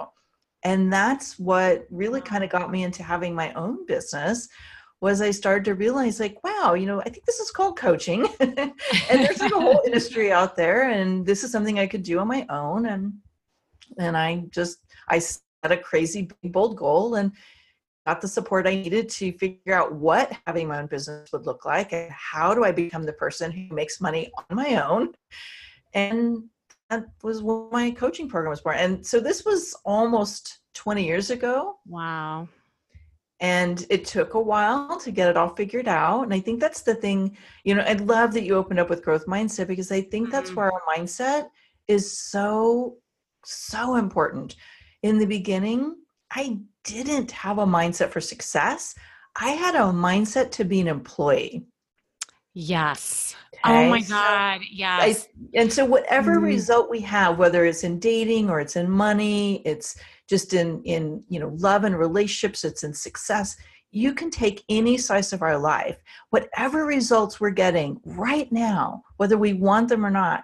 And 0.64 0.92
that's 0.92 1.38
what 1.38 1.86
really 1.92 2.20
kind 2.20 2.44
of 2.44 2.50
got 2.50 2.72
me 2.72 2.82
into 2.82 3.04
having 3.04 3.36
my 3.36 3.54
own 3.54 3.86
business 3.86 4.50
was 5.02 5.22
I 5.22 5.30
started 5.30 5.66
to 5.66 5.76
realize 5.76 6.20
like, 6.20 6.44
wow, 6.44 6.74
you 6.74 6.88
know, 6.88 7.00
I 7.02 7.10
think 7.10 7.26
this 7.26 7.40
is 7.40 7.52
called 7.52 7.78
coaching. 7.78 8.28
and 8.40 8.74
there's 9.12 9.40
like 9.40 9.52
a 9.52 9.60
whole 9.60 9.82
industry 9.86 10.32
out 10.32 10.56
there 10.56 10.90
and 10.90 11.24
this 11.24 11.44
is 11.44 11.52
something 11.52 11.78
I 11.78 11.86
could 11.86 12.02
do 12.02 12.18
on 12.18 12.28
my 12.28 12.48
own. 12.50 12.88
And 12.88 13.14
and 14.00 14.18
I 14.18 14.46
just 14.50 14.80
I 15.10 15.20
set 15.20 15.42
a 15.64 15.78
crazy 15.78 16.28
big 16.42 16.52
bold 16.52 16.76
goal 16.76 17.16
and 17.16 17.34
got 18.06 18.22
the 18.22 18.28
support 18.28 18.68
I 18.68 18.76
needed 18.76 19.10
to 19.10 19.32
figure 19.34 19.74
out 19.74 19.94
what 19.94 20.32
having 20.46 20.68
my 20.68 20.80
own 20.80 20.88
business 20.88 21.32
would 21.32 21.46
look 21.46 21.66
like 21.66 21.94
and 21.94 22.12
how 22.12 22.54
do 22.54 22.64
I 22.64 22.72
become 22.72 23.04
the 23.04 23.14
person 23.14 23.52
who 23.52 23.74
makes 23.74 24.02
money 24.02 24.32
on 24.38 24.56
my 24.56 24.82
own. 24.84 25.14
And 25.94 26.44
that 26.90 27.06
was 27.24 27.42
when 27.42 27.70
my 27.72 27.92
coaching 27.92 28.28
program 28.28 28.50
was 28.50 28.62
born. 28.62 28.78
And 28.78 29.06
so 29.06 29.20
this 29.20 29.46
was 29.46 29.76
almost 29.86 30.60
20 30.74 31.06
years 31.06 31.30
ago. 31.30 31.78
Wow. 31.88 32.48
And 33.40 33.86
it 33.90 34.06
took 34.06 34.36
a 34.36 34.40
while 34.40 35.00
to 35.00 35.12
get 35.12 35.30
it 35.30 35.38
all 35.38 35.56
figured 35.56 35.88
out. 35.88 36.24
And 36.24 36.34
I 36.34 36.40
think 36.40 36.60
that's 36.60 36.82
the 36.82 36.96
thing, 36.96 37.38
you 37.64 37.76
know, 37.76 37.82
I 37.82 37.94
love 37.94 38.34
that 38.34 38.44
you 38.44 38.56
opened 38.56 38.80
up 38.80 38.90
with 38.90 39.04
growth 39.04 39.26
mindset 39.26 39.68
because 39.68 39.92
I 39.92 40.02
think 40.02 40.26
mm-hmm. 40.26 40.32
that's 40.32 40.54
where 40.56 40.72
our 40.72 40.82
mindset 40.88 41.48
is 41.88 42.18
so, 42.18 42.98
so 43.44 43.96
important. 43.96 44.56
In 45.04 45.18
the 45.18 45.26
beginning, 45.26 45.96
I 46.32 46.60
didn't 46.84 47.32
have 47.32 47.58
a 47.58 47.66
mindset 47.66 48.10
for 48.10 48.22
success. 48.22 48.96
I 49.36 49.50
had 49.50 49.76
a 49.76 49.92
mindset 49.92 50.52
to 50.52 50.64
be 50.64 50.80
an 50.82 50.88
employee. 50.88 51.66
Yes. 52.54 53.36
Okay? 53.66 53.88
Oh 53.88 53.90
my 53.90 54.02
God. 54.02 54.62
Yes. 54.70 55.28
I, 55.28 55.58
and 55.58 55.72
so 55.72 55.86
whatever 55.86 56.38
mm. 56.38 56.44
result 56.44 56.90
we 56.90 57.00
have, 57.02 57.38
whether 57.38 57.66
it's 57.66 57.84
in 57.84 58.00
dating 58.00 58.50
or 58.50 58.60
it's 58.60 58.76
in 58.76 58.90
money, 58.90 59.62
it's 59.66 59.98
just 60.30 60.54
in 60.54 60.82
in 60.84 61.24
you 61.30 61.40
know 61.40 61.54
love 61.58 61.84
and 61.84 61.98
relationships, 61.98 62.64
it's 62.64 62.84
in 62.84 62.94
success. 62.94 63.56
You 63.92 64.14
can 64.14 64.30
take 64.30 64.64
any 64.70 64.98
slice 64.98 65.34
of 65.34 65.42
our 65.42 65.58
life, 65.58 65.98
whatever 66.32 66.86
results 66.86 67.40
we're 67.40 67.52
getting 67.52 68.00
right 68.06 68.52
now, 68.52 69.04
whether 69.18 69.38
we 69.38 69.54
want 69.54 69.90
them 69.90 70.06
or 70.06 70.10
not, 70.10 70.44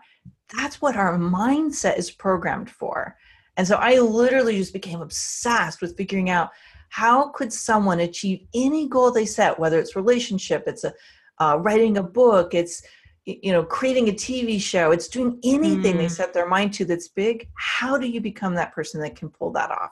that's 0.55 0.81
what 0.81 0.95
our 0.95 1.17
mindset 1.17 1.97
is 1.97 2.11
programmed 2.11 2.69
for. 2.69 3.15
And 3.59 3.67
so 3.67 3.75
I 3.75 3.99
literally 3.99 4.57
just 4.57 4.71
became 4.71 5.01
obsessed 5.01 5.81
with 5.81 5.97
figuring 5.97 6.29
out 6.29 6.51
how 6.87 7.27
could 7.31 7.51
someone 7.51 7.99
achieve 7.99 8.47
any 8.55 8.87
goal 8.87 9.11
they 9.11 9.25
set, 9.25 9.59
whether 9.59 9.77
it's 9.77 9.97
relationship, 9.97 10.63
it's 10.65 10.85
a 10.85 10.93
uh, 11.39 11.57
writing 11.57 11.97
a 11.97 12.03
book, 12.03 12.53
it's 12.53 12.81
you 13.25 13.51
know 13.51 13.63
creating 13.63 14.07
a 14.09 14.13
tv 14.13 14.59
show 14.59 14.91
it's 14.91 15.07
doing 15.07 15.37
anything 15.43 15.95
mm. 15.95 15.97
they 15.97 16.07
set 16.07 16.33
their 16.33 16.47
mind 16.47 16.73
to 16.73 16.83
that's 16.83 17.09
big 17.09 17.47
how 17.55 17.95
do 17.95 18.07
you 18.07 18.19
become 18.19 18.55
that 18.55 18.73
person 18.73 18.99
that 18.99 19.15
can 19.15 19.29
pull 19.29 19.51
that 19.51 19.69
off 19.69 19.91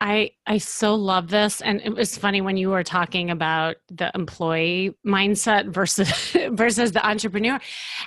I 0.00 0.30
I 0.46 0.58
so 0.58 0.94
love 0.94 1.28
this, 1.28 1.60
and 1.60 1.80
it 1.84 1.94
was 1.94 2.16
funny 2.16 2.40
when 2.40 2.56
you 2.56 2.70
were 2.70 2.84
talking 2.84 3.30
about 3.30 3.76
the 3.90 4.12
employee 4.14 4.96
mindset 5.04 5.68
versus 5.70 6.36
versus 6.50 6.92
the 6.92 7.04
entrepreneur, 7.04 7.58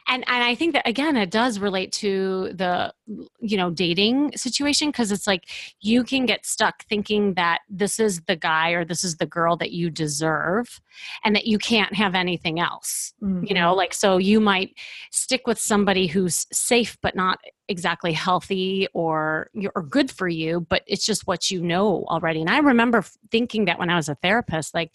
and 0.08 0.24
and 0.28 0.44
I 0.44 0.56
think 0.56 0.74
that 0.74 0.88
again 0.88 1.18
it 1.18 1.32
does 1.32 1.60
relate 1.60 1.92
to 1.94 2.52
the 2.54 2.94
you 3.42 3.58
know 3.58 3.70
dating 3.70 4.32
situation 4.38 4.88
because 4.88 5.12
it's 5.12 5.28
like 5.28 5.50
you 5.82 6.06
can 6.06 6.26
get 6.26 6.46
stuck 6.46 6.86
thinking 6.86 7.34
that 7.34 7.60
this 7.70 8.00
is 8.00 8.22
the 8.22 8.38
guy 8.38 8.72
or 8.72 8.86
this 8.86 9.04
is 9.04 9.18
the 9.18 9.26
girl 9.26 9.58
that 9.58 9.72
you 9.72 9.90
deserve, 9.90 10.80
and 11.26 11.36
that 11.36 11.46
you 11.46 11.58
can't 11.58 11.94
have 11.94 12.16
anything 12.16 12.60
else. 12.62 13.14
Mm-hmm. 13.22 13.48
You 13.48 13.54
know, 13.54 13.70
mm-hmm. 13.72 13.78
like 13.78 13.94
so 13.94 14.18
you 14.18 14.40
might 14.40 14.78
stick 15.12 15.46
with 15.46 15.60
somebody 15.60 16.08
who's 16.08 16.48
safe 16.54 16.98
but 17.02 17.18
not 17.18 17.40
exactly 17.72 18.14
healthy 18.14 18.88
or 18.94 19.50
or 19.74 19.82
good 19.82 20.12
for 20.12 20.28
you 20.28 20.62
but 20.70 20.84
it's 20.86 21.06
just 21.06 21.26
what 21.26 21.50
you 21.50 21.62
know 21.62 22.06
already 22.10 22.42
and 22.42 22.50
i 22.50 22.60
remember 22.60 23.04
thinking 23.32 23.66
that 23.66 23.80
when 23.80 23.90
i 23.90 23.96
was 23.96 24.10
a 24.10 24.16
therapist 24.16 24.74
like 24.74 24.92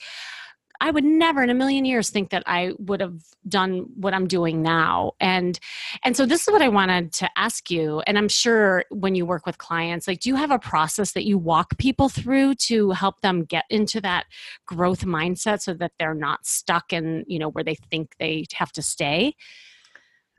I 0.80 0.90
would 0.90 1.04
never 1.04 1.42
in 1.42 1.50
a 1.50 1.54
million 1.54 1.84
years 1.84 2.10
think 2.10 2.30
that 2.30 2.42
I 2.46 2.72
would 2.78 3.00
have 3.00 3.20
done 3.48 3.86
what 3.96 4.14
I'm 4.14 4.26
doing 4.26 4.62
now. 4.62 5.12
And 5.20 5.58
and 6.04 6.16
so 6.16 6.26
this 6.26 6.46
is 6.46 6.52
what 6.52 6.62
I 6.62 6.68
wanted 6.68 7.12
to 7.14 7.30
ask 7.36 7.70
you 7.70 8.00
and 8.06 8.18
I'm 8.18 8.28
sure 8.28 8.84
when 8.90 9.14
you 9.14 9.26
work 9.26 9.46
with 9.46 9.58
clients 9.58 10.06
like 10.06 10.20
do 10.20 10.28
you 10.28 10.36
have 10.36 10.50
a 10.50 10.58
process 10.58 11.12
that 11.12 11.24
you 11.24 11.38
walk 11.38 11.78
people 11.78 12.08
through 12.08 12.56
to 12.56 12.90
help 12.90 13.20
them 13.20 13.44
get 13.44 13.64
into 13.70 14.00
that 14.02 14.26
growth 14.66 15.04
mindset 15.04 15.60
so 15.62 15.74
that 15.74 15.92
they're 15.98 16.14
not 16.14 16.46
stuck 16.46 16.92
in, 16.92 17.24
you 17.26 17.38
know, 17.38 17.48
where 17.48 17.64
they 17.64 17.76
think 17.90 18.14
they 18.18 18.44
have 18.54 18.72
to 18.72 18.82
stay? 18.82 19.34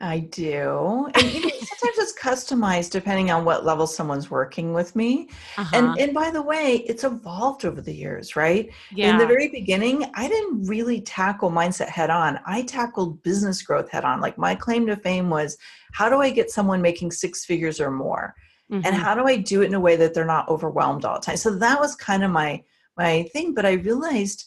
I 0.00 0.20
do. 0.20 1.10
And 1.14 1.32
you 1.32 1.40
know, 1.40 1.48
sometimes 1.58 1.98
it's 1.98 2.18
customized 2.18 2.90
depending 2.90 3.30
on 3.30 3.44
what 3.44 3.64
level 3.64 3.86
someone's 3.86 4.30
working 4.30 4.72
with 4.72 4.94
me. 4.94 5.28
Uh-huh. 5.56 5.76
And 5.76 5.98
and 5.98 6.14
by 6.14 6.30
the 6.30 6.42
way, 6.42 6.84
it's 6.86 7.02
evolved 7.04 7.64
over 7.64 7.80
the 7.80 7.92
years, 7.92 8.36
right? 8.36 8.70
Yeah. 8.92 9.10
In 9.10 9.18
the 9.18 9.26
very 9.26 9.48
beginning, 9.48 10.04
I 10.14 10.28
didn't 10.28 10.66
really 10.66 11.00
tackle 11.00 11.50
mindset 11.50 11.88
head 11.88 12.10
on. 12.10 12.38
I 12.46 12.62
tackled 12.62 13.22
business 13.22 13.60
growth 13.62 13.90
head 13.90 14.04
on. 14.04 14.20
Like 14.20 14.38
my 14.38 14.54
claim 14.54 14.86
to 14.86 14.96
fame 14.96 15.30
was 15.30 15.56
how 15.92 16.08
do 16.08 16.20
I 16.20 16.30
get 16.30 16.50
someone 16.50 16.80
making 16.80 17.10
six 17.10 17.44
figures 17.44 17.80
or 17.80 17.90
more? 17.90 18.34
Mm-hmm. 18.70 18.86
And 18.86 18.94
how 18.94 19.14
do 19.14 19.24
I 19.24 19.36
do 19.36 19.62
it 19.62 19.66
in 19.66 19.74
a 19.74 19.80
way 19.80 19.96
that 19.96 20.14
they're 20.14 20.24
not 20.24 20.48
overwhelmed 20.48 21.04
all 21.04 21.18
the 21.18 21.26
time? 21.26 21.36
So 21.36 21.56
that 21.56 21.80
was 21.80 21.96
kind 21.96 22.22
of 22.22 22.30
my 22.30 22.62
my 22.96 23.24
thing, 23.32 23.54
but 23.54 23.66
I 23.66 23.72
realized 23.72 24.44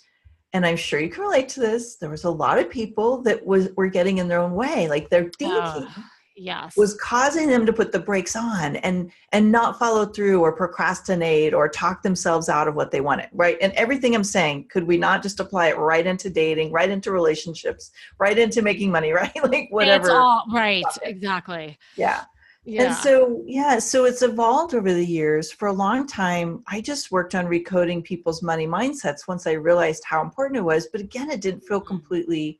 and 0.53 0.65
I'm 0.65 0.77
sure 0.77 0.99
you 0.99 1.09
can 1.09 1.23
relate 1.23 1.49
to 1.49 1.59
this. 1.59 1.95
There 1.95 2.09
was 2.09 2.23
a 2.23 2.29
lot 2.29 2.59
of 2.59 2.69
people 2.69 3.21
that 3.23 3.45
was 3.45 3.69
were 3.75 3.87
getting 3.87 4.17
in 4.17 4.27
their 4.27 4.39
own 4.39 4.53
way, 4.53 4.87
like 4.87 5.09
their 5.09 5.25
uh, 5.25 5.29
thinking 5.37 5.57
oh, 5.61 6.03
yes. 6.35 6.75
was 6.75 6.95
causing 6.95 7.47
them 7.47 7.65
to 7.65 7.73
put 7.73 7.91
the 7.91 7.99
brakes 7.99 8.35
on 8.35 8.75
and 8.77 9.11
and 9.31 9.51
not 9.51 9.79
follow 9.79 10.05
through 10.05 10.41
or 10.41 10.51
procrastinate 10.51 11.53
or 11.53 11.69
talk 11.69 12.03
themselves 12.03 12.49
out 12.49 12.67
of 12.67 12.75
what 12.75 12.91
they 12.91 13.01
wanted, 13.01 13.29
right? 13.31 13.57
And 13.61 13.71
everything 13.73 14.13
I'm 14.13 14.23
saying, 14.23 14.67
could 14.69 14.85
we 14.85 14.97
not 14.97 15.23
just 15.23 15.39
apply 15.39 15.69
it 15.69 15.77
right 15.77 16.05
into 16.05 16.29
dating, 16.29 16.71
right 16.71 16.89
into 16.89 17.11
relationships, 17.11 17.91
right 18.19 18.37
into 18.37 18.61
making 18.61 18.91
money, 18.91 19.11
right? 19.13 19.31
like 19.43 19.69
whatever. 19.69 20.07
It's 20.07 20.09
all 20.09 20.43
right, 20.51 20.85
exactly. 21.03 21.77
Yeah. 21.95 22.25
Yeah. 22.63 22.83
And 22.83 22.95
so, 22.95 23.43
yeah, 23.47 23.79
so 23.79 24.05
it's 24.05 24.21
evolved 24.21 24.75
over 24.75 24.93
the 24.93 25.05
years. 25.05 25.51
For 25.51 25.67
a 25.69 25.73
long 25.73 26.05
time, 26.05 26.63
I 26.67 26.79
just 26.79 27.11
worked 27.11 27.33
on 27.33 27.47
recoding 27.47 28.03
people's 28.03 28.43
money 28.43 28.67
mindsets 28.67 29.27
once 29.27 29.47
I 29.47 29.53
realized 29.53 30.03
how 30.05 30.21
important 30.21 30.57
it 30.57 30.63
was. 30.63 30.87
But 30.91 31.01
again, 31.01 31.31
it 31.31 31.41
didn't 31.41 31.61
feel 31.61 31.79
mm-hmm. 31.79 31.87
completely 31.87 32.59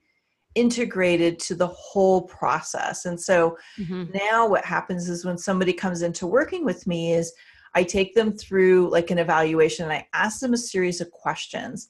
integrated 0.56 1.40
to 1.40 1.56
the 1.56 1.68
whole 1.68 2.24
process. 2.24 3.06
And 3.06 3.20
so 3.20 3.58
mm-hmm. 3.80 4.06
now 4.14 4.48
what 4.48 4.66
happens 4.66 5.08
is 5.08 5.24
when 5.24 5.38
somebody 5.38 5.72
comes 5.72 6.02
into 6.02 6.28
working 6.28 6.66
with 6.66 6.88
me 6.88 7.14
is 7.14 7.32
I 7.74 7.84
take 7.84 8.16
them 8.16 8.34
through 8.34 8.90
like 8.90 9.12
an 9.12 9.20
evaluation 9.20 9.86
and 9.86 9.94
I 9.94 10.08
ask 10.14 10.40
them 10.40 10.54
a 10.54 10.58
series 10.58 11.00
of 11.00 11.12
questions 11.12 11.90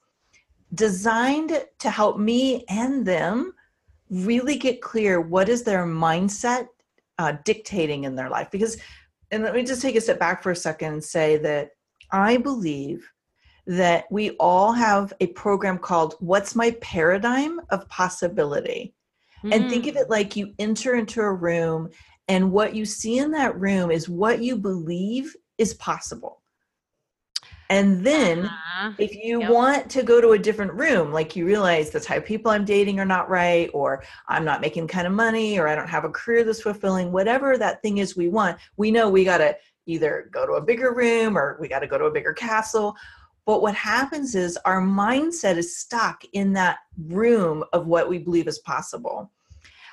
designed 0.74 1.65
to 1.80 1.89
help 1.89 2.20
me 2.20 2.65
and 2.70 3.06
them 3.06 3.53
really 4.10 4.58
get 4.58 4.82
clear 4.82 5.22
what 5.22 5.50
is 5.50 5.63
their 5.63 5.86
mindset 5.86 6.68
uh, 7.18 7.34
dictating 7.46 8.03
in 8.03 8.15
their 8.15 8.30
life 8.30 8.50
because 8.51 8.77
and 9.32 9.44
let 9.44 9.53
me 9.53 9.63
just 9.63 9.82
take 9.82 9.96
a 9.96 10.01
step 10.01 10.20
back 10.20 10.44
for 10.44 10.51
a 10.51 10.56
second 10.56 10.94
and 10.94 11.03
say 11.03 11.38
that 11.38 11.70
i 12.12 12.38
believe 12.38 13.10
that 13.68 14.06
we 14.10 14.32
all 14.32 14.72
have 14.72 15.13
a 15.20 15.27
program 15.27 15.77
called 15.77 16.15
what's 16.20 16.56
my 16.56 16.72
paradigm 16.82 17.60
of 17.70 17.88
possibility 17.89 18.94
Mm. 19.44 19.56
And 19.56 19.70
think 19.70 19.88
of 19.88 19.96
it 19.96 20.08
mm. 20.08 20.10
like 20.10 20.36
you 20.36 20.53
enter 20.60 20.96
into 20.96 21.22
a 21.22 21.34
room, 21.34 21.89
and 22.27 22.51
what 22.51 22.75
you 22.75 22.86
see 22.86 23.18
in 23.18 23.32
that 23.32 23.60
room 23.60 23.91
is 23.91 24.08
what 24.08 24.41
you 24.41 24.56
believe 24.56 25.36
is 25.58 25.74
possible. 25.75 26.40
And 27.72 28.06
then, 28.06 28.48
uh-huh. 28.48 28.92
if 28.98 29.16
you 29.16 29.40
yep. 29.40 29.50
want 29.50 29.90
to 29.92 30.04
go 30.04 30.20
to 30.20 30.34
a 30.34 30.38
different 30.38 30.74
room, 30.74 31.13
like 31.13 31.38
you 31.38 31.46
realize 31.46 31.90
the 31.90 32.01
type 32.01 32.24
of 32.24 32.28
people 32.28 32.51
I'm 32.51 32.66
dating 32.66 33.00
are 33.00 33.06
not 33.06 33.30
right, 33.30 33.70
or 33.74 34.04
I'm 34.28 34.44
not 34.44 34.60
making 34.60 34.90
kind 34.90 35.08
of 35.08 35.13
money, 35.13 35.58
or 35.58 35.70
I 35.70 35.75
don't 35.75 35.88
have 35.88 36.04
a 36.04 36.10
career 36.10 36.44
that's 36.44 36.62
fulfilling, 36.62 37.13
whatever 37.13 37.58
that 37.58 37.82
thing 37.82 38.00
is 38.00 38.18
we 38.18 38.28
want, 38.28 38.58
we 38.75 38.92
know 38.92 39.10
we 39.10 39.24
got 39.24 39.38
to 39.38 39.56
either 39.86 40.30
go 40.34 40.46
to 40.46 40.54
a 40.54 40.62
bigger 40.62 40.94
room 40.94 41.38
or 41.38 41.58
we 41.62 41.70
got 41.70 41.80
to 41.80 41.88
go 41.88 41.98
to 41.98 42.06
a 42.06 42.12
bigger 42.12 42.34
castle. 42.34 42.94
But 43.46 43.62
what 43.62 43.74
happens 43.74 44.36
is 44.36 44.58
our 44.66 44.82
mindset 44.82 45.56
is 45.56 45.78
stuck 45.78 46.25
in 46.34 46.51
that 46.54 46.80
room 47.08 47.63
of 47.72 47.88
what 47.88 48.10
we 48.10 48.18
believe 48.18 48.50
is 48.50 48.60
possible. 48.60 49.32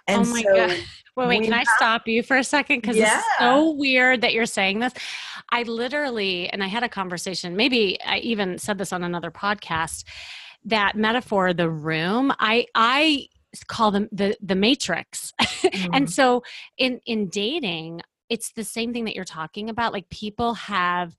And 0.09 0.27
oh 0.27 0.31
my 0.31 0.43
so 0.43 0.55
God. 0.55 0.77
Wait, 1.17 1.27
wait, 1.27 1.43
can 1.43 1.53
have, 1.53 1.67
I 1.67 1.77
stop 1.77 2.07
you 2.07 2.23
for 2.23 2.37
a 2.37 2.45
second? 2.45 2.81
Because 2.81 2.97
yeah. 2.97 3.19
it's 3.19 3.27
so 3.41 3.73
weird 3.73 4.21
that 4.21 4.35
you're 4.35 4.47
saying 4.47 4.79
this. 4.79 4.93
I 5.51 5.65
literally, 5.65 6.49
and 6.49 6.63
I 6.63 6.69
had 6.69 6.85
a 6.85 6.89
conversation, 6.89 7.57
maybe 7.57 7.99
I 8.07 8.19
even 8.19 8.57
said 8.57 8.79
this 8.79 8.93
on 8.93 9.03
another 9.03 9.33
podcast, 9.33 10.05
that 10.67 10.97
metaphor, 10.97 11.53
the 11.53 11.69
room, 11.69 12.33
I 12.39 12.67
I 12.77 13.27
call 13.67 13.91
them 13.91 14.09
the 14.13 14.37
the 14.41 14.55
matrix. 14.55 15.33
Mm-hmm. 15.59 15.93
and 15.93 16.11
so 16.11 16.45
in 16.79 17.01
in 17.05 17.29
dating, 17.29 18.01
it's 18.31 18.53
the 18.53 18.63
same 18.63 18.93
thing 18.93 19.05
that 19.05 19.17
you're 19.17 19.25
talking 19.25 19.69
about. 19.69 19.93
Like 19.93 20.09
people 20.09 20.55
have 20.55 21.17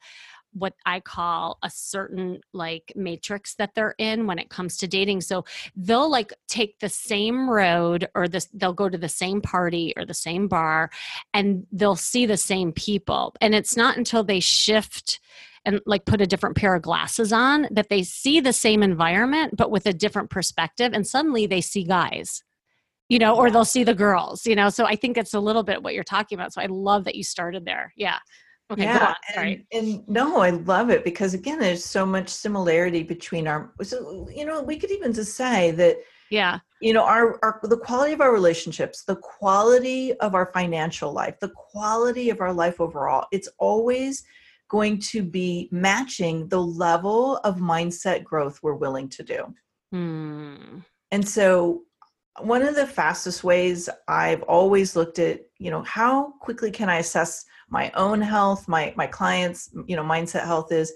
what 0.54 0.74
I 0.86 1.00
call 1.00 1.58
a 1.64 1.70
certain 1.70 2.42
like 2.54 2.92
matrix 2.96 3.56
that 3.56 3.76
they're 3.76 3.96
in 3.98 4.28
when 4.28 4.40
it 4.40 4.50
comes 4.50 4.78
to 4.78 4.88
dating. 4.88 5.22
So 5.22 5.46
they'll 5.76 6.10
like 6.10 6.34
take 6.48 6.80
the 6.80 6.90
same 6.90 7.50
road 7.50 8.08
or 8.16 8.28
this 8.28 8.48
they'll 8.54 8.74
go 8.74 8.90
to 8.90 8.98
the 8.98 9.10
same 9.10 9.42
party 9.42 9.94
or 9.98 10.06
the 10.06 10.14
same 10.14 10.48
bar 10.48 10.90
and 11.34 11.66
they'll 11.72 11.96
see 11.96 12.26
the 12.26 12.38
same 12.38 12.72
people. 12.72 13.36
And 13.42 13.54
it's 13.54 13.78
not 13.78 13.98
until 13.98 14.24
they 14.24 14.40
shift 14.40 15.20
and 15.66 15.82
like 15.86 16.06
put 16.06 16.22
a 16.22 16.28
different 16.28 16.56
pair 16.56 16.76
of 16.76 16.82
glasses 16.82 17.34
on 17.34 17.68
that 17.72 17.90
they 17.90 18.04
see 18.04 18.40
the 18.40 18.54
same 18.54 18.82
environment 18.82 19.56
but 19.58 19.72
with 19.72 19.86
a 19.86 19.94
different 19.94 20.30
perspective 20.30 20.94
and 20.94 21.06
suddenly 21.06 21.46
they 21.46 21.62
see 21.62 21.84
guys 21.84 22.44
you 23.10 23.20
know 23.20 23.36
or 23.36 23.52
they'll 23.52 23.66
see 23.66 23.84
the 23.84 23.94
girls 23.94 24.46
you 24.46 24.56
know 24.56 24.70
so 24.70 24.86
i 24.86 24.96
think 24.96 25.18
it's 25.18 25.34
a 25.34 25.40
little 25.40 25.64
bit 25.64 25.84
what 25.84 25.94
you're 25.94 26.04
talking 26.04 26.38
about 26.38 26.54
so 26.54 26.62
i 26.62 26.66
love 26.68 27.04
that 27.04 27.16
you 27.16 27.24
started 27.24 27.66
there 27.66 27.94
yeah 27.98 28.20
Okay, 28.72 28.84
yeah, 28.84 29.16
and, 29.36 29.64
and, 29.72 30.08
no, 30.08 30.42
I 30.42 30.52
love 30.52 30.92
it 30.92 31.04
because 31.04 31.34
again, 31.34 31.58
there's 31.60 31.84
so 31.84 32.06
much 32.06 32.30
similarity 32.30 33.02
between 33.02 33.48
our. 33.48 33.74
So 33.82 34.30
you 34.34 34.46
know, 34.46 34.62
we 34.62 34.78
could 34.78 34.92
even 34.92 35.14
just 35.14 35.36
say 35.36 35.72
that. 35.72 35.98
Yeah. 36.30 36.60
You 36.80 36.94
know, 36.94 37.04
our, 37.04 37.40
our 37.44 37.60
the 37.64 37.78
quality 37.78 38.14
of 38.14 38.22
our 38.22 38.32
relationships, 38.32 39.04
the 39.04 39.16
quality 39.16 40.14
of 40.20 40.36
our 40.36 40.52
financial 40.54 41.12
life, 41.12 41.40
the 41.40 41.50
quality 41.50 42.30
of 42.30 42.40
our 42.40 42.54
life 42.54 42.80
overall. 42.80 43.26
It's 43.32 43.50
always 43.58 44.24
going 44.70 45.00
to 45.00 45.24
be 45.24 45.68
matching 45.72 46.48
the 46.48 46.62
level 46.62 47.38
of 47.38 47.58
mindset 47.58 48.24
growth 48.24 48.60
we're 48.62 48.76
willing 48.76 49.10
to 49.10 49.24
do. 49.24 49.54
Hmm. 49.92 50.80
And 51.12 51.28
so 51.28 51.82
one 52.42 52.62
of 52.62 52.76
the 52.76 52.88
fastest 52.88 53.44
ways 53.44 53.90
I've 54.08 54.42
always 54.44 54.96
looked 54.96 55.20
at, 55.20 55.42
you 55.58 55.72
know, 55.72 55.84
how 55.84 56.34
quickly 56.40 56.72
can 56.72 56.90
I 56.90 56.98
assess 56.98 57.46
my 57.70 57.92
own 57.96 58.22
health, 58.22 58.68
my 58.68 58.94
my 58.96 59.08
clients, 59.08 59.70
you 59.88 59.96
know, 59.96 60.04
mindset 60.04 60.46
health 60.46 60.72
is 60.72 60.94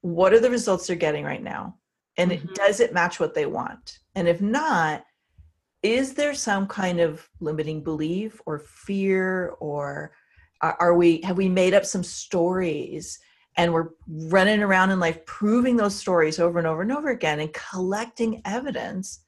what 0.00 0.32
are 0.32 0.40
the 0.40 0.50
results 0.50 0.86
they're 0.86 0.96
getting 0.96 1.24
right 1.24 1.42
now? 1.42 1.76
And 2.16 2.30
mm-hmm. 2.30 2.48
it, 2.48 2.54
does 2.54 2.80
it 2.80 2.92
match 2.92 3.18
what 3.18 3.34
they 3.34 3.46
want? 3.46 3.98
And 4.14 4.28
if 4.28 4.40
not, 4.40 5.04
is 5.82 6.14
there 6.14 6.34
some 6.34 6.66
kind 6.66 7.00
of 7.00 7.28
limiting 7.40 7.82
belief 7.82 8.40
or 8.46 8.58
fear 8.58 9.54
or 9.60 10.12
are 10.60 10.94
we 10.94 11.20
have 11.22 11.36
we 11.36 11.48
made 11.48 11.74
up 11.74 11.84
some 11.84 12.02
stories 12.02 13.18
and 13.56 13.72
we're 13.72 13.90
running 14.08 14.62
around 14.62 14.90
in 14.90 14.98
life 14.98 15.24
proving 15.26 15.76
those 15.76 15.94
stories 15.94 16.38
over 16.38 16.58
and 16.58 16.66
over 16.66 16.82
and 16.82 16.92
over 16.92 17.10
again 17.10 17.40
and 17.40 17.52
collecting 17.52 18.40
evidence 18.44 19.23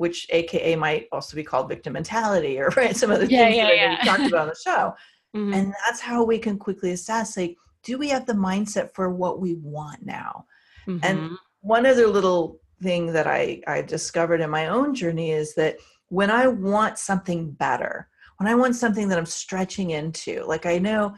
which 0.00 0.26
aka 0.30 0.74
might 0.76 1.06
also 1.12 1.36
be 1.36 1.44
called 1.44 1.68
victim 1.68 1.92
mentality 1.92 2.58
or 2.58 2.68
right 2.76 2.96
some 2.96 3.10
of 3.10 3.20
the 3.20 3.30
yeah, 3.30 3.44
things 3.44 3.56
yeah, 3.56 3.66
that 3.66 3.76
yeah. 3.76 3.98
we 4.00 4.08
talked 4.08 4.28
about 4.28 4.42
on 4.42 4.48
the 4.48 4.56
show 4.64 4.94
Mm-hmm. 5.34 5.54
And 5.54 5.74
that's 5.86 6.00
how 6.00 6.24
we 6.24 6.38
can 6.38 6.58
quickly 6.58 6.92
assess 6.92 7.36
like, 7.36 7.56
do 7.82 7.98
we 7.98 8.08
have 8.08 8.26
the 8.26 8.32
mindset 8.32 8.92
for 8.94 9.10
what 9.10 9.40
we 9.40 9.54
want 9.54 10.04
now? 10.04 10.44
Mm-hmm. 10.86 10.98
And 11.02 11.38
one 11.60 11.86
other 11.86 12.06
little 12.06 12.60
thing 12.82 13.12
that 13.12 13.26
I, 13.26 13.62
I 13.66 13.82
discovered 13.82 14.40
in 14.40 14.50
my 14.50 14.68
own 14.68 14.94
journey 14.94 15.30
is 15.30 15.54
that 15.54 15.76
when 16.08 16.30
I 16.30 16.48
want 16.48 16.98
something 16.98 17.50
better, 17.52 18.08
when 18.38 18.48
I 18.48 18.54
want 18.54 18.76
something 18.76 19.08
that 19.08 19.18
I'm 19.18 19.26
stretching 19.26 19.90
into, 19.90 20.44
like 20.44 20.66
I 20.66 20.78
know, 20.78 21.14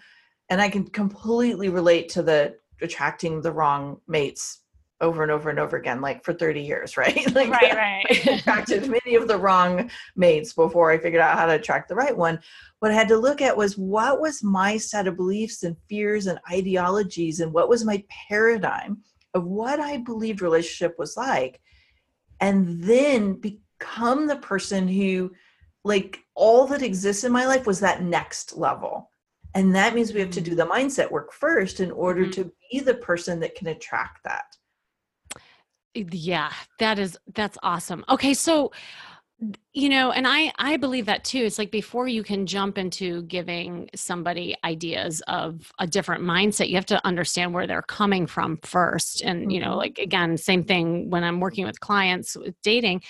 and 0.51 0.61
I 0.61 0.69
can 0.69 0.85
completely 0.85 1.69
relate 1.69 2.09
to 2.11 2.23
the 2.23 2.57
attracting 2.83 3.41
the 3.41 3.53
wrong 3.53 4.01
mates 4.09 4.62
over 5.03 5.23
and 5.23 5.33
over 5.33 5.51
and 5.51 5.59
over 5.59 5.77
again, 5.77 6.01
like 6.01 6.25
for 6.25 6.33
30 6.33 6.63
years, 6.63 6.97
right? 6.97 7.35
like 7.35 7.51
right, 7.51 7.75
right. 7.75 8.07
I 8.09 8.31
attracted 8.39 8.89
many 8.89 9.17
of 9.17 9.29
the 9.29 9.37
wrong 9.37 9.91
mates 10.17 10.55
before 10.55 10.91
I 10.91 10.99
figured 10.99 11.21
out 11.21 11.37
how 11.37 11.47
to 11.47 11.55
attract 11.55 11.89
the 11.89 11.95
right 11.95 12.17
one. 12.17 12.39
What 12.79 12.93
I 12.93 12.95
had 12.95 13.09
to 13.09 13.19
look 13.19 13.43
at 13.43 13.57
was 13.57 13.77
what 13.77 14.21
was 14.21 14.43
my 14.43 14.79
set 14.79 15.07
of 15.07 15.17
beliefs 15.17 15.65
and 15.65 15.77
fears 15.89 16.27
and 16.27 16.39
ideologies, 16.51 17.41
and 17.41 17.53
what 17.53 17.69
was 17.69 17.85
my 17.85 18.03
paradigm 18.29 19.03
of 19.35 19.45
what 19.45 19.81
I 19.81 19.99
believed 19.99 20.41
relationship 20.41 20.99
was 20.99 21.17
like, 21.17 21.61
and 22.41 22.83
then 22.83 23.35
become 23.35 24.27
the 24.27 24.37
person 24.37 24.89
who, 24.89 25.33
like, 25.85 26.21
all 26.35 26.67
that 26.67 26.83
exists 26.83 27.25
in 27.25 27.33
my 27.33 27.47
life 27.47 27.67
was 27.67 27.81
that 27.81 28.03
next 28.03 28.57
level. 28.57 29.11
And 29.55 29.75
that 29.75 29.95
means 29.95 30.13
we 30.13 30.21
have 30.21 30.31
to 30.31 30.41
do 30.41 30.55
the 30.55 30.67
mindset 30.67 31.11
work 31.11 31.33
first 31.33 31.81
in 31.81 31.91
order 31.91 32.23
mm-hmm. 32.23 32.43
to 32.43 32.53
be 32.71 32.81
the 32.81 32.95
person 32.95 33.39
that 33.41 33.55
can 33.55 33.69
attract 33.69 34.25
that 34.25 34.45
yeah 35.95 36.53
that 36.79 36.99
is 36.99 37.19
that's 37.35 37.59
awesome 37.63 38.05
okay 38.09 38.35
so 38.35 38.71
you 39.73 39.89
know 39.89 40.13
and 40.13 40.27
i 40.27 40.53
i 40.59 40.77
believe 40.77 41.07
that 41.07 41.25
too 41.25 41.39
it's 41.39 41.59
like 41.59 41.71
before 41.71 42.07
you 42.07 42.23
can 42.23 42.47
jump 42.47 42.79
into 42.79 43.23
giving 43.23 43.91
somebody 43.95 44.57
ideas 44.65 45.21
of 45.27 45.73
a 45.81 45.87
different 45.87 46.23
mindset 46.23 46.69
you 46.69 46.77
have 46.77 46.87
to 46.87 47.05
understand 47.05 47.53
where 47.53 47.67
they're 47.67 47.83
coming 47.83 48.27
from 48.27 48.57
first 48.59 49.21
and 49.23 49.53
you 49.53 49.61
know 49.61 49.71
mm-hmm. 49.71 49.79
like 49.79 49.99
again 49.99 50.37
same 50.37 50.63
thing 50.63 51.11
when 51.11 51.25
i'm 51.25 51.41
working 51.41 51.67
with 51.67 51.81
clients 51.81 52.37
with 52.37 52.55
dating 52.63 53.03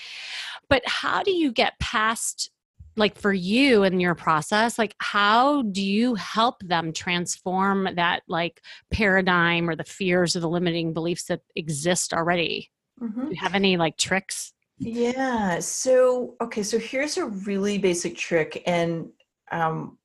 but 0.68 0.82
how 0.86 1.22
do 1.22 1.32
you 1.32 1.52
get 1.52 1.78
past 1.78 2.50
like 2.96 3.16
for 3.18 3.32
you 3.32 3.82
and 3.82 4.00
your 4.00 4.14
process 4.14 4.78
like 4.78 4.94
how 4.98 5.62
do 5.62 5.82
you 5.82 6.14
help 6.14 6.60
them 6.62 6.92
transform 6.92 7.88
that 7.96 8.22
like 8.28 8.60
paradigm 8.90 9.68
or 9.68 9.76
the 9.76 9.84
fears 9.84 10.36
or 10.36 10.40
the 10.40 10.48
limiting 10.48 10.92
beliefs 10.92 11.24
that 11.24 11.40
exist 11.56 12.12
already 12.12 12.70
mm-hmm. 13.00 13.24
do 13.24 13.30
you 13.30 13.40
have 13.40 13.54
any 13.54 13.76
like 13.76 13.96
tricks 13.96 14.52
yeah 14.78 15.58
so 15.58 16.34
okay 16.40 16.62
so 16.62 16.78
here's 16.78 17.16
a 17.16 17.24
really 17.24 17.78
basic 17.78 18.16
trick 18.16 18.62
and 18.66 19.08
um, 19.50 19.98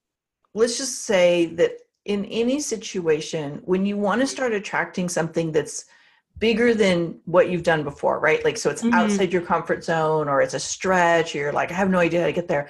let's 0.54 0.78
just 0.78 1.06
say 1.06 1.48
that 1.48 1.72
in 2.06 2.26
any 2.26 2.60
situation 2.60 3.62
when 3.66 3.86
you 3.86 3.98
want 3.98 4.22
to 4.22 4.28
start 4.28 4.54
attracting 4.54 5.10
something 5.10 5.52
that's 5.52 5.86
bigger 6.40 6.74
than 6.74 7.20
what 7.26 7.50
you've 7.50 7.64
done 7.64 7.84
before, 7.84 8.20
right? 8.20 8.44
Like, 8.44 8.58
so 8.58 8.70
it's 8.70 8.84
mm-hmm. 8.84 8.94
outside 8.94 9.34
your 9.34 9.42
comfort 9.42 9.84
zone 9.84 10.28
or 10.28 10.42
it's 10.42 10.54
a 10.54 10.60
stretch, 10.60 11.36
or 11.36 11.40
you're 11.40 11.54
like, 11.54 11.72
I 11.72 11.76
have 11.76 11.90
no 11.90 12.00
idea 12.00 12.22
how 12.22 12.28
to 12.28 12.34
get 12.34 12.48
there. 12.48 12.70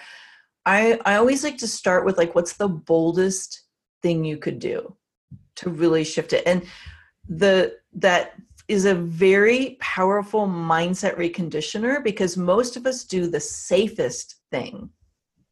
I, 0.65 0.99
I 1.05 1.15
always 1.15 1.43
like 1.43 1.57
to 1.59 1.67
start 1.67 2.05
with 2.05 2.17
like, 2.17 2.35
what's 2.35 2.53
the 2.53 2.67
boldest 2.67 3.63
thing 4.01 4.23
you 4.23 4.37
could 4.37 4.59
do 4.59 4.95
to 5.57 5.69
really 5.69 6.03
shift 6.03 6.33
it? 6.33 6.43
And 6.45 6.65
the, 7.27 7.77
that 7.93 8.33
is 8.67 8.85
a 8.85 8.95
very 8.95 9.77
powerful 9.79 10.47
mindset 10.47 11.15
reconditioner 11.15 12.03
because 12.03 12.35
most 12.35 12.75
of 12.75 12.85
us 12.85 13.05
do 13.05 13.27
the 13.27 13.39
safest 13.39 14.35
thing 14.51 14.89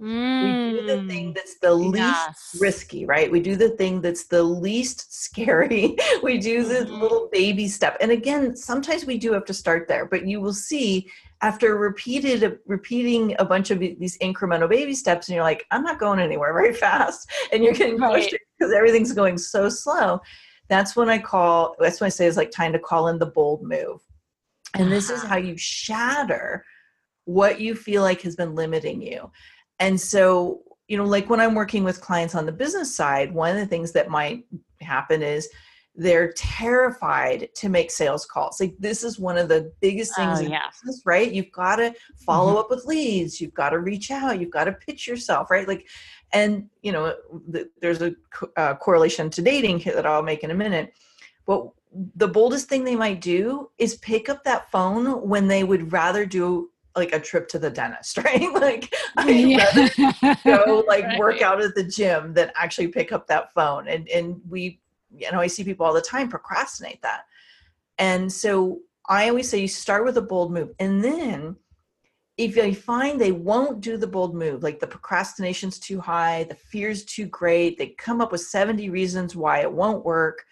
Mm, 0.06 0.74
we 0.74 0.80
do 0.80 0.86
the 0.86 1.08
thing 1.08 1.32
mm, 1.32 1.36
that's 1.36 1.58
the 1.58 1.74
least 1.74 2.62
risky, 2.62 3.06
right? 3.08 3.32
We 3.32 3.40
do 3.40 3.56
the 3.56 3.70
thing 3.70 4.02
that's 4.02 4.26
the 4.26 4.44
least 4.44 5.12
scary. 5.24 5.96
we 6.22 6.38
do 6.38 6.64
the 6.64 6.86
mm-hmm. 6.86 7.02
little 7.02 7.28
baby 7.32 7.68
step. 7.68 7.98
And 8.00 8.12
again, 8.12 8.56
sometimes 8.56 9.06
we 9.06 9.18
do 9.18 9.34
have 9.34 9.46
to 9.46 9.54
start 9.54 9.88
there, 9.88 10.06
but 10.06 10.28
you 10.28 10.42
will 10.42 10.54
see 10.54 11.10
after 11.42 11.78
repeated 11.78 12.60
repeating 12.68 13.36
a 13.40 13.46
bunch 13.46 13.72
of 13.72 13.80
these 13.80 14.18
incremental 14.20 14.70
baby 14.70 14.94
steps 14.94 15.28
and 15.28 15.36
you're 15.36 15.44
like, 15.44 15.66
I'm 15.72 15.84
not 15.84 16.00
going 16.00 16.20
anywhere 16.20 16.54
very 16.54 16.74
fast 16.86 17.28
and 17.52 17.64
you're 17.64 17.74
getting 17.74 17.98
pushed 17.98 18.32
right. 18.32 18.42
because 18.60 18.74
everything's 18.74 19.12
going 19.12 19.40
so 19.40 19.70
slow. 19.70 20.22
That's 20.70 20.96
when 20.96 21.10
I 21.10 21.18
call 21.18 21.76
that's 21.80 22.00
when 22.00 22.08
I 22.08 22.10
say 22.10 22.28
it's 22.28 22.38
like 22.38 22.52
time 22.52 22.74
to 22.74 22.80
call 22.80 23.08
in 23.08 23.18
the 23.18 23.26
bold 23.26 23.64
move. 23.64 24.02
And 24.76 24.92
this 24.92 25.10
is 25.10 25.24
how 25.24 25.38
you 25.38 25.58
shatter 25.58 26.64
what 27.24 27.60
you 27.60 27.74
feel 27.76 28.04
like 28.04 28.22
has 28.22 28.36
been 28.36 28.54
limiting 28.54 29.02
you 29.02 29.32
and 29.80 30.00
so 30.00 30.62
you 30.88 30.98
know 30.98 31.06
like 31.06 31.30
when 31.30 31.40
i'm 31.40 31.56
working 31.56 31.84
with 31.84 32.02
clients 32.02 32.36
on 32.36 32.46
the 32.46 32.52
business 32.52 32.96
side 32.96 33.34
one 33.34 33.52
of 33.52 33.58
the 33.58 33.66
things 33.66 33.92
that 33.92 34.10
might 34.10 34.46
happen 34.82 35.22
is 35.22 35.50
they're 35.98 36.34
terrified 36.34 37.48
to 37.56 37.70
make 37.70 37.90
sales 37.90 38.26
calls. 38.26 38.60
Like 38.60 38.76
this 38.80 39.04
is 39.04 39.18
one 39.18 39.38
of 39.38 39.48
the 39.48 39.72
biggest 39.80 40.16
things 40.16 40.40
oh, 40.40 40.44
in 40.44 40.52
yeah. 40.52 40.70
business 40.70 41.02
right? 41.06 41.32
You've 41.32 41.52
got 41.52 41.78
to 41.78 41.94
follow 42.26 42.52
mm-hmm. 42.52 42.60
up 42.60 42.70
with 42.70 42.86
leads. 42.86 43.40
You've 43.40 43.54
got 43.54 43.70
to 43.70 43.80
reach 43.80 44.12
out. 44.12 44.40
You've 44.40 44.52
got 44.52 44.66
to 44.66 44.74
pitch 44.74 45.08
yourself 45.08 45.50
right? 45.50 45.68
Like 45.68 45.88
and 46.34 46.70
you 46.82 46.92
know 46.92 47.16
the, 47.50 47.70
there's 47.82 48.02
a 48.02 48.14
uh, 48.58 48.76
correlation 48.76 49.30
to 49.30 49.42
dating 49.42 49.80
that 49.86 50.06
i'll 50.06 50.24
make 50.24 50.44
in 50.44 50.52
a 50.52 50.56
minute. 50.56 50.94
But 51.46 51.70
the 52.16 52.28
boldest 52.28 52.68
thing 52.68 52.84
they 52.84 52.96
might 52.96 53.22
do 53.22 53.70
is 53.78 53.96
pick 53.96 54.28
up 54.28 54.44
that 54.44 54.70
phone 54.72 55.28
when 55.28 55.48
they 55.48 55.64
would 55.64 55.94
rather 55.94 56.26
do 56.26 56.72
like 56.96 57.14
a 57.14 57.20
trip 57.20 57.48
to 57.50 57.60
the 57.60 57.70
dentist, 57.70 58.18
right? 58.24 58.54
like 58.54 58.94
I 59.18 59.30
yeah. 59.30 60.36
go 60.46 60.84
like 60.88 61.04
right. 61.06 61.20
work 61.20 61.42
out 61.42 61.62
at 61.62 61.76
the 61.76 61.84
gym 61.84 62.34
than 62.34 62.52
actually 62.56 62.88
pick 62.88 63.12
up 63.12 63.28
that 63.28 63.54
phone. 63.54 63.88
And 63.88 64.08
and 64.10 64.42
we, 64.50 64.80
you 65.12 65.32
know, 65.32 65.40
I 65.40 65.48
see 65.48 65.64
people 65.64 65.86
all 65.86 65.94
the 65.94 66.02
time 66.02 66.30
procrastinate 66.30 67.02
that. 67.02 67.26
And 67.98 68.32
so 68.32 68.80
I 69.08 69.30
always 69.30 69.50
say 69.50 69.60
you 69.60 69.68
start 69.68 70.06
with 70.06 70.18
a 70.18 70.22
bold 70.22 70.52
move, 70.52 70.72
and 70.80 71.04
then 71.04 71.56
if 72.38 72.58
you 72.58 72.76
find 72.76 73.20
they 73.20 73.32
won't 73.32 73.80
do 73.80 73.96
the 73.96 74.08
bold 74.08 74.36
move, 74.36 74.62
like 74.62 74.80
the 74.80 74.88
procrastination's 74.88 75.80
too 75.80 76.02
high, 76.02 76.44
the 76.44 76.56
fear's 76.56 77.06
too 77.06 77.28
great, 77.28 77.78
they 77.78 77.90
come 77.98 78.20
up 78.20 78.32
with 78.32 78.42
70 78.42 78.90
reasons 78.90 79.36
why 79.36 79.60
it 79.60 79.72
won't 79.72 80.04
work. 80.04 80.44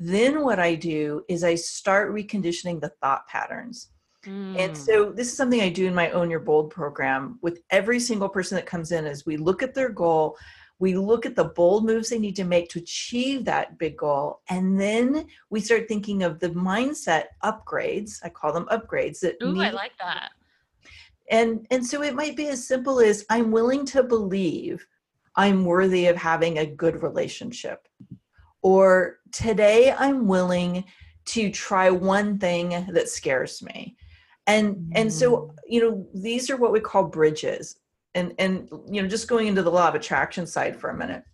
Then 0.00 0.42
what 0.42 0.58
I 0.58 0.74
do 0.74 1.24
is 1.28 1.44
I 1.44 1.54
start 1.54 2.12
reconditioning 2.12 2.80
the 2.80 2.88
thought 3.00 3.28
patterns. 3.28 3.90
Mm. 4.26 4.58
And 4.58 4.76
so 4.76 5.10
this 5.10 5.28
is 5.28 5.36
something 5.36 5.60
I 5.60 5.68
do 5.68 5.86
in 5.86 5.94
my 5.94 6.10
Own 6.10 6.30
Your 6.30 6.40
Bold 6.40 6.70
program 6.70 7.38
with 7.42 7.60
every 7.70 7.98
single 7.98 8.28
person 8.28 8.56
that 8.56 8.66
comes 8.66 8.92
in 8.92 9.06
as 9.06 9.26
we 9.26 9.36
look 9.36 9.62
at 9.62 9.74
their 9.74 9.88
goal, 9.88 10.36
we 10.78 10.96
look 10.96 11.26
at 11.26 11.36
the 11.36 11.44
bold 11.44 11.84
moves 11.84 12.08
they 12.08 12.18
need 12.18 12.34
to 12.34 12.44
make 12.44 12.68
to 12.70 12.80
achieve 12.80 13.44
that 13.44 13.78
big 13.78 13.96
goal, 13.96 14.40
and 14.48 14.80
then 14.80 15.26
we 15.48 15.60
start 15.60 15.86
thinking 15.86 16.24
of 16.24 16.40
the 16.40 16.50
mindset 16.50 17.26
upgrades. 17.44 18.18
I 18.24 18.30
call 18.30 18.52
them 18.52 18.66
upgrades 18.66 19.20
that 19.20 19.36
Ooh, 19.42 19.52
need, 19.52 19.62
I 19.62 19.70
like 19.70 19.96
that. 19.98 20.30
And 21.30 21.66
and 21.70 21.86
so 21.86 22.02
it 22.02 22.16
might 22.16 22.36
be 22.36 22.48
as 22.48 22.66
simple 22.66 22.98
as 22.98 23.24
I'm 23.30 23.52
willing 23.52 23.86
to 23.86 24.02
believe 24.02 24.84
I'm 25.36 25.64
worthy 25.64 26.06
of 26.08 26.16
having 26.16 26.58
a 26.58 26.66
good 26.66 27.02
relationship. 27.02 27.86
Or 28.60 29.18
today 29.32 29.92
I'm 29.96 30.26
willing 30.26 30.84
to 31.26 31.50
try 31.50 31.90
one 31.90 32.38
thing 32.38 32.86
that 32.90 33.08
scares 33.08 33.62
me 33.62 33.96
and 34.46 34.92
and 34.94 35.12
so 35.12 35.36
mm. 35.36 35.54
you 35.66 35.80
know 35.80 36.06
these 36.14 36.50
are 36.50 36.56
what 36.56 36.72
we 36.72 36.80
call 36.80 37.04
bridges. 37.04 37.76
And 38.14 38.34
and 38.38 38.68
you 38.90 39.00
know 39.00 39.08
just 39.08 39.28
going 39.28 39.46
into 39.46 39.62
the 39.62 39.70
law 39.70 39.88
of 39.88 39.94
attraction 39.94 40.46
side 40.46 40.76
for 40.76 40.90
a 40.90 40.96
minute. 40.96 41.24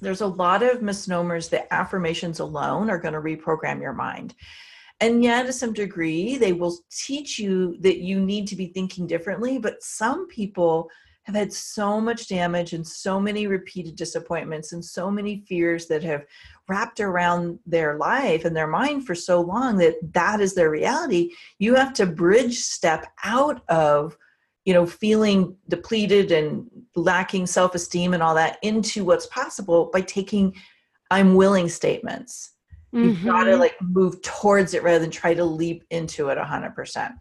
There's 0.00 0.20
a 0.20 0.26
lot 0.26 0.62
of 0.62 0.82
misnomers 0.82 1.48
that 1.50 1.72
affirmations 1.72 2.40
alone 2.40 2.90
are 2.90 2.98
going 2.98 3.14
to 3.14 3.20
reprogram 3.20 3.80
your 3.80 3.92
mind. 3.92 4.34
And 5.00 5.22
yeah 5.22 5.42
to 5.42 5.52
some 5.52 5.74
degree 5.74 6.38
they 6.38 6.54
will 6.54 6.78
teach 6.90 7.38
you 7.38 7.76
that 7.80 7.98
you 7.98 8.18
need 8.18 8.46
to 8.48 8.56
be 8.56 8.68
thinking 8.68 9.06
differently 9.06 9.58
but 9.58 9.82
some 9.82 10.26
people 10.26 10.88
have 11.26 11.34
had 11.34 11.52
so 11.52 12.00
much 12.00 12.28
damage 12.28 12.72
and 12.72 12.86
so 12.86 13.18
many 13.18 13.48
repeated 13.48 13.96
disappointments 13.96 14.72
and 14.72 14.84
so 14.84 15.10
many 15.10 15.44
fears 15.48 15.86
that 15.86 16.02
have 16.04 16.24
wrapped 16.68 17.00
around 17.00 17.58
their 17.66 17.96
life 17.98 18.44
and 18.44 18.56
their 18.56 18.68
mind 18.68 19.04
for 19.04 19.14
so 19.14 19.40
long 19.40 19.76
that 19.78 19.96
that 20.14 20.40
is 20.40 20.54
their 20.54 20.70
reality. 20.70 21.32
You 21.58 21.74
have 21.74 21.92
to 21.94 22.06
bridge 22.06 22.58
step 22.58 23.06
out 23.24 23.62
of 23.68 24.16
you 24.64 24.74
know 24.74 24.84
feeling 24.84 25.56
depleted 25.68 26.32
and 26.32 26.68
lacking 26.94 27.46
self-esteem 27.46 28.14
and 28.14 28.22
all 28.22 28.34
that 28.34 28.58
into 28.62 29.04
what's 29.04 29.26
possible 29.28 29.88
by 29.92 30.02
taking 30.02 30.52
i'm 31.10 31.36
willing 31.36 31.68
statements. 31.68 32.50
Mm-hmm. 32.92 33.08
you've 33.08 33.24
got 33.24 33.44
to 33.44 33.56
like 33.56 33.76
move 33.80 34.20
towards 34.22 34.74
it 34.74 34.82
rather 34.82 34.98
than 34.98 35.10
try 35.10 35.34
to 35.34 35.44
leap 35.44 35.84
into 35.90 36.28
it 36.28 36.38
100% 36.38 37.14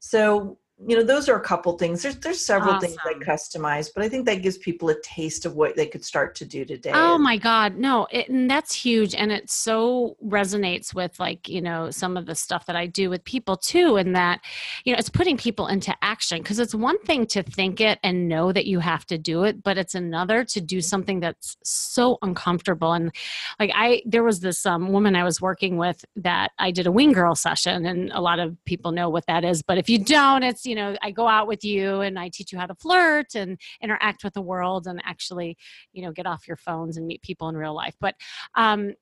so 0.00 0.58
you 0.86 0.96
know 0.96 1.02
those 1.02 1.28
are 1.28 1.36
a 1.36 1.40
couple 1.40 1.76
things. 1.78 2.02
There's 2.02 2.16
there's 2.16 2.44
several 2.44 2.74
awesome. 2.74 2.90
things 2.90 3.00
I 3.04 3.14
customize 3.14 3.90
but 3.94 4.02
i 4.02 4.08
think 4.08 4.26
that 4.26 4.42
gives 4.42 4.58
people 4.58 4.88
a 4.88 5.00
taste 5.02 5.46
of 5.46 5.54
what 5.54 5.76
they 5.76 5.86
could 5.86 6.04
start 6.04 6.34
to 6.36 6.44
do 6.44 6.64
today. 6.64 6.92
Oh 6.94 7.18
my 7.18 7.36
god. 7.36 7.76
No 7.76 8.06
it, 8.10 8.28
and 8.28 8.50
that's 8.50 8.74
huge 8.74 9.14
and 9.14 9.32
it 9.32 9.50
so 9.50 10.16
resonates 10.24 10.94
with 10.94 11.18
like 11.20 11.48
you 11.48 11.60
know 11.60 11.90
some 11.90 12.16
of 12.16 12.26
the 12.26 12.34
stuff 12.34 12.66
that 12.66 12.76
i 12.76 12.86
do 12.86 13.10
with 13.10 13.24
people 13.24 13.56
too 13.56 13.96
and 13.96 14.14
that 14.16 14.40
you 14.84 14.92
know 14.92 14.98
it's 14.98 15.08
putting 15.08 15.36
people 15.36 15.66
into 15.66 15.94
action 16.02 16.38
because 16.38 16.58
it's 16.58 16.74
one 16.74 16.98
thing 17.00 17.26
to 17.26 17.42
think 17.42 17.80
it 17.80 17.98
and 18.02 18.28
know 18.28 18.52
that 18.52 18.66
you 18.66 18.78
have 18.78 19.06
to 19.06 19.18
do 19.18 19.44
it 19.44 19.62
but 19.62 19.78
it's 19.78 19.94
another 19.94 20.44
to 20.44 20.60
do 20.60 20.80
something 20.80 21.20
that's 21.20 21.56
so 21.62 22.18
uncomfortable 22.22 22.92
and 22.92 23.12
like 23.60 23.70
i 23.74 24.02
there 24.04 24.22
was 24.22 24.40
this 24.40 24.66
um, 24.66 24.92
woman 24.92 25.14
i 25.14 25.24
was 25.24 25.40
working 25.40 25.76
with 25.76 26.04
that 26.16 26.52
i 26.58 26.70
did 26.70 26.86
a 26.86 26.92
wing 26.92 27.12
girl 27.12 27.34
session 27.34 27.86
and 27.86 28.10
a 28.12 28.20
lot 28.20 28.38
of 28.38 28.56
people 28.64 28.92
know 28.92 29.08
what 29.08 29.26
that 29.26 29.44
is 29.44 29.62
but 29.62 29.78
if 29.78 29.88
you 29.88 29.98
don't 29.98 30.42
it's 30.42 30.66
you 30.66 30.71
know 30.74 30.96
i 31.02 31.10
go 31.10 31.26
out 31.26 31.46
with 31.46 31.64
you 31.64 32.00
and 32.00 32.18
i 32.18 32.28
teach 32.28 32.52
you 32.52 32.58
how 32.58 32.66
to 32.66 32.74
flirt 32.74 33.34
and 33.34 33.58
interact 33.82 34.24
with 34.24 34.34
the 34.34 34.40
world 34.40 34.86
and 34.86 35.00
actually 35.04 35.56
you 35.92 36.02
know 36.02 36.12
get 36.12 36.26
off 36.26 36.46
your 36.46 36.56
phones 36.56 36.96
and 36.96 37.06
meet 37.06 37.22
people 37.22 37.48
in 37.48 37.56
real 37.56 37.74
life. 37.74 37.94
But 38.00 38.14
um, 38.56 38.94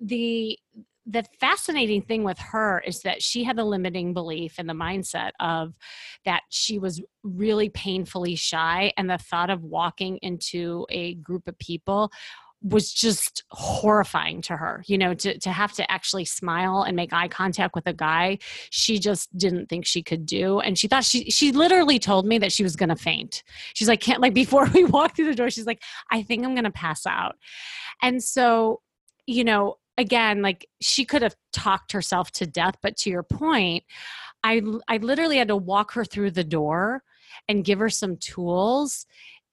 the 0.00 0.58
the 1.08 1.24
fascinating 1.38 2.02
thing 2.02 2.24
with 2.24 2.38
her 2.38 2.82
is 2.84 3.00
that 3.02 3.22
she 3.22 3.44
had 3.44 3.56
the 3.56 3.64
limiting 3.64 4.12
belief 4.12 4.56
and 4.58 4.68
the 4.68 4.74
mindset 4.74 5.30
of 5.38 5.72
that 6.24 6.42
she 6.50 6.80
was 6.80 7.00
really 7.22 7.68
painfully 7.68 8.34
shy 8.34 8.92
and 8.96 9.08
the 9.08 9.18
thought 9.18 9.48
of 9.48 9.62
walking 9.62 10.18
into 10.22 10.84
a 10.90 11.14
group 11.14 11.46
of 11.46 11.56
people 11.60 12.10
was 12.62 12.92
just 12.92 13.44
horrifying 13.50 14.40
to 14.40 14.56
her 14.56 14.82
you 14.86 14.98
know 14.98 15.14
to, 15.14 15.38
to 15.38 15.50
have 15.50 15.72
to 15.72 15.88
actually 15.90 16.24
smile 16.24 16.82
and 16.82 16.96
make 16.96 17.12
eye 17.12 17.28
contact 17.28 17.74
with 17.74 17.86
a 17.86 17.92
guy 17.92 18.38
she 18.70 18.98
just 18.98 19.36
didn't 19.36 19.68
think 19.68 19.86
she 19.86 20.02
could 20.02 20.26
do. 20.26 20.60
And 20.60 20.78
she 20.78 20.88
thought 20.88 21.04
she 21.04 21.30
she 21.30 21.52
literally 21.52 21.98
told 21.98 22.26
me 22.26 22.38
that 22.38 22.52
she 22.52 22.62
was 22.62 22.76
going 22.76 22.88
to 22.88 22.96
faint. 22.96 23.42
She's 23.74 23.88
like 23.88 24.00
can't 24.00 24.20
like 24.20 24.34
before 24.34 24.66
we 24.74 24.84
walked 24.84 25.16
through 25.16 25.26
the 25.26 25.34
door 25.34 25.50
she's 25.50 25.66
like 25.66 25.82
i 26.10 26.22
think 26.22 26.44
i'm 26.44 26.54
going 26.54 26.64
to 26.64 26.70
pass 26.70 27.06
out. 27.06 27.36
And 28.02 28.22
so 28.22 28.80
you 29.26 29.44
know 29.44 29.76
again 29.98 30.42
like 30.42 30.68
she 30.80 31.04
could 31.04 31.22
have 31.22 31.34
talked 31.52 31.92
herself 31.92 32.30
to 32.30 32.46
death 32.46 32.74
but 32.82 32.96
to 32.96 33.10
your 33.10 33.22
point 33.22 33.82
i 34.44 34.62
i 34.88 34.98
literally 34.98 35.38
had 35.38 35.48
to 35.48 35.56
walk 35.56 35.92
her 35.92 36.04
through 36.04 36.30
the 36.30 36.44
door 36.44 37.02
and 37.48 37.64
give 37.64 37.78
her 37.78 37.88
some 37.88 38.16
tools 38.18 39.06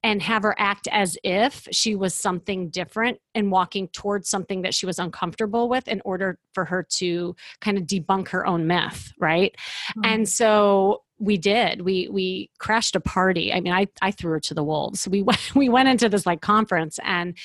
and 0.04 0.22
have 0.22 0.44
her 0.44 0.56
act 0.60 0.88
as 0.92 1.18
if 1.24 1.68
she 1.72 1.96
was 1.96 2.13
something 2.13 2.70
different 2.70 3.20
and 3.34 3.52
walking 3.52 3.88
towards 3.89 4.30
something 4.30 4.62
that 4.62 4.76
she 4.76 4.86
was 4.86 5.00
uncomfortable 5.00 5.70
with 5.70 5.88
in 5.88 6.02
order 6.04 6.38
for 6.54 6.66
her 6.66 6.84
to 6.84 7.36
kind 7.62 7.78
of 7.78 7.86
debunk 7.86 8.30
her 8.30 8.46
own 8.46 8.68
myth 8.68 9.13
right? 9.20 9.56
Mm-hmm. 9.92 10.06
and 10.06 10.30
so 10.30 11.04
we 11.20 11.38
did. 11.38 11.82
We 11.82 12.10
we 12.10 12.50
crashed 12.58 12.96
a 12.96 13.00
party. 13.00 13.54
I 13.54 13.62
mean 13.62 13.74
i 13.74 13.88
i 14.02 14.12
threw 14.12 14.32
her 14.32 14.39
to 14.42 14.54
the 14.54 14.63
wolves. 14.63 15.08
We 15.08 15.22
went 15.22 15.39
we 15.56 15.70
went 15.70 15.89
into 15.89 16.10
this 16.10 16.26
like 16.26 16.42
conference 16.42 17.00
and 17.04 17.38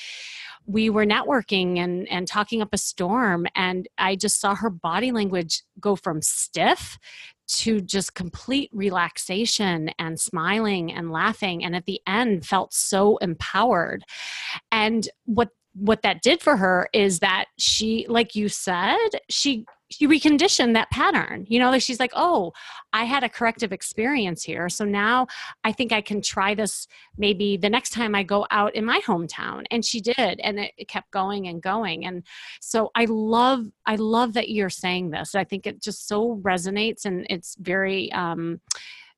we 0.65 0.89
were 0.89 1.05
networking 1.05 1.77
and 1.77 2.07
and 2.09 2.27
talking 2.27 2.61
up 2.61 2.69
a 2.73 2.77
storm 2.77 3.47
and 3.55 3.87
i 3.97 4.15
just 4.15 4.39
saw 4.39 4.53
her 4.53 4.69
body 4.69 5.11
language 5.11 5.63
go 5.79 5.95
from 5.95 6.21
stiff 6.21 6.99
to 7.49 7.81
just 7.81 8.15
complete 8.15 8.69
relaxation 8.73 9.89
and 9.99 10.19
smiling 10.19 10.91
and 10.93 11.11
laughing 11.11 11.63
and 11.63 11.75
at 11.75 11.85
the 11.85 11.99
end 12.07 12.45
felt 12.45 12.73
so 12.73 13.17
empowered. 13.17 14.03
And 14.71 15.07
what 15.25 15.49
what 15.73 16.01
that 16.01 16.21
did 16.21 16.41
for 16.41 16.57
her 16.57 16.87
is 16.93 17.19
that 17.19 17.45
she 17.57 18.05
like 18.09 18.35
you 18.35 18.49
said 18.49 18.97
she 19.29 19.65
you 19.97 20.07
reconditioned 20.07 20.73
that 20.73 20.89
pattern 20.91 21.45
you 21.49 21.57
know 21.57 21.71
like 21.71 21.81
she's 21.81 21.99
like 21.99 22.11
oh 22.15 22.51
i 22.93 23.03
had 23.03 23.23
a 23.23 23.29
corrective 23.29 23.71
experience 23.71 24.43
here 24.43 24.69
so 24.69 24.85
now 24.85 25.25
i 25.63 25.71
think 25.71 25.91
i 25.91 26.01
can 26.01 26.21
try 26.21 26.53
this 26.53 26.87
maybe 27.17 27.57
the 27.57 27.69
next 27.69 27.89
time 27.91 28.13
i 28.13 28.21
go 28.21 28.45
out 28.51 28.75
in 28.75 28.85
my 28.85 28.99
hometown 29.01 29.65
and 29.71 29.83
she 29.83 29.99
did 29.99 30.39
and 30.43 30.59
it, 30.59 30.71
it 30.77 30.87
kept 30.87 31.09
going 31.11 31.47
and 31.47 31.61
going 31.61 32.05
and 32.05 32.23
so 32.61 32.91
i 32.95 33.05
love 33.05 33.65
i 33.85 33.95
love 33.95 34.33
that 34.33 34.49
you're 34.49 34.69
saying 34.69 35.09
this 35.09 35.33
i 35.33 35.43
think 35.43 35.65
it 35.65 35.81
just 35.81 36.07
so 36.07 36.39
resonates 36.43 37.05
and 37.05 37.25
it's 37.29 37.55
very 37.59 38.11
um 38.11 38.61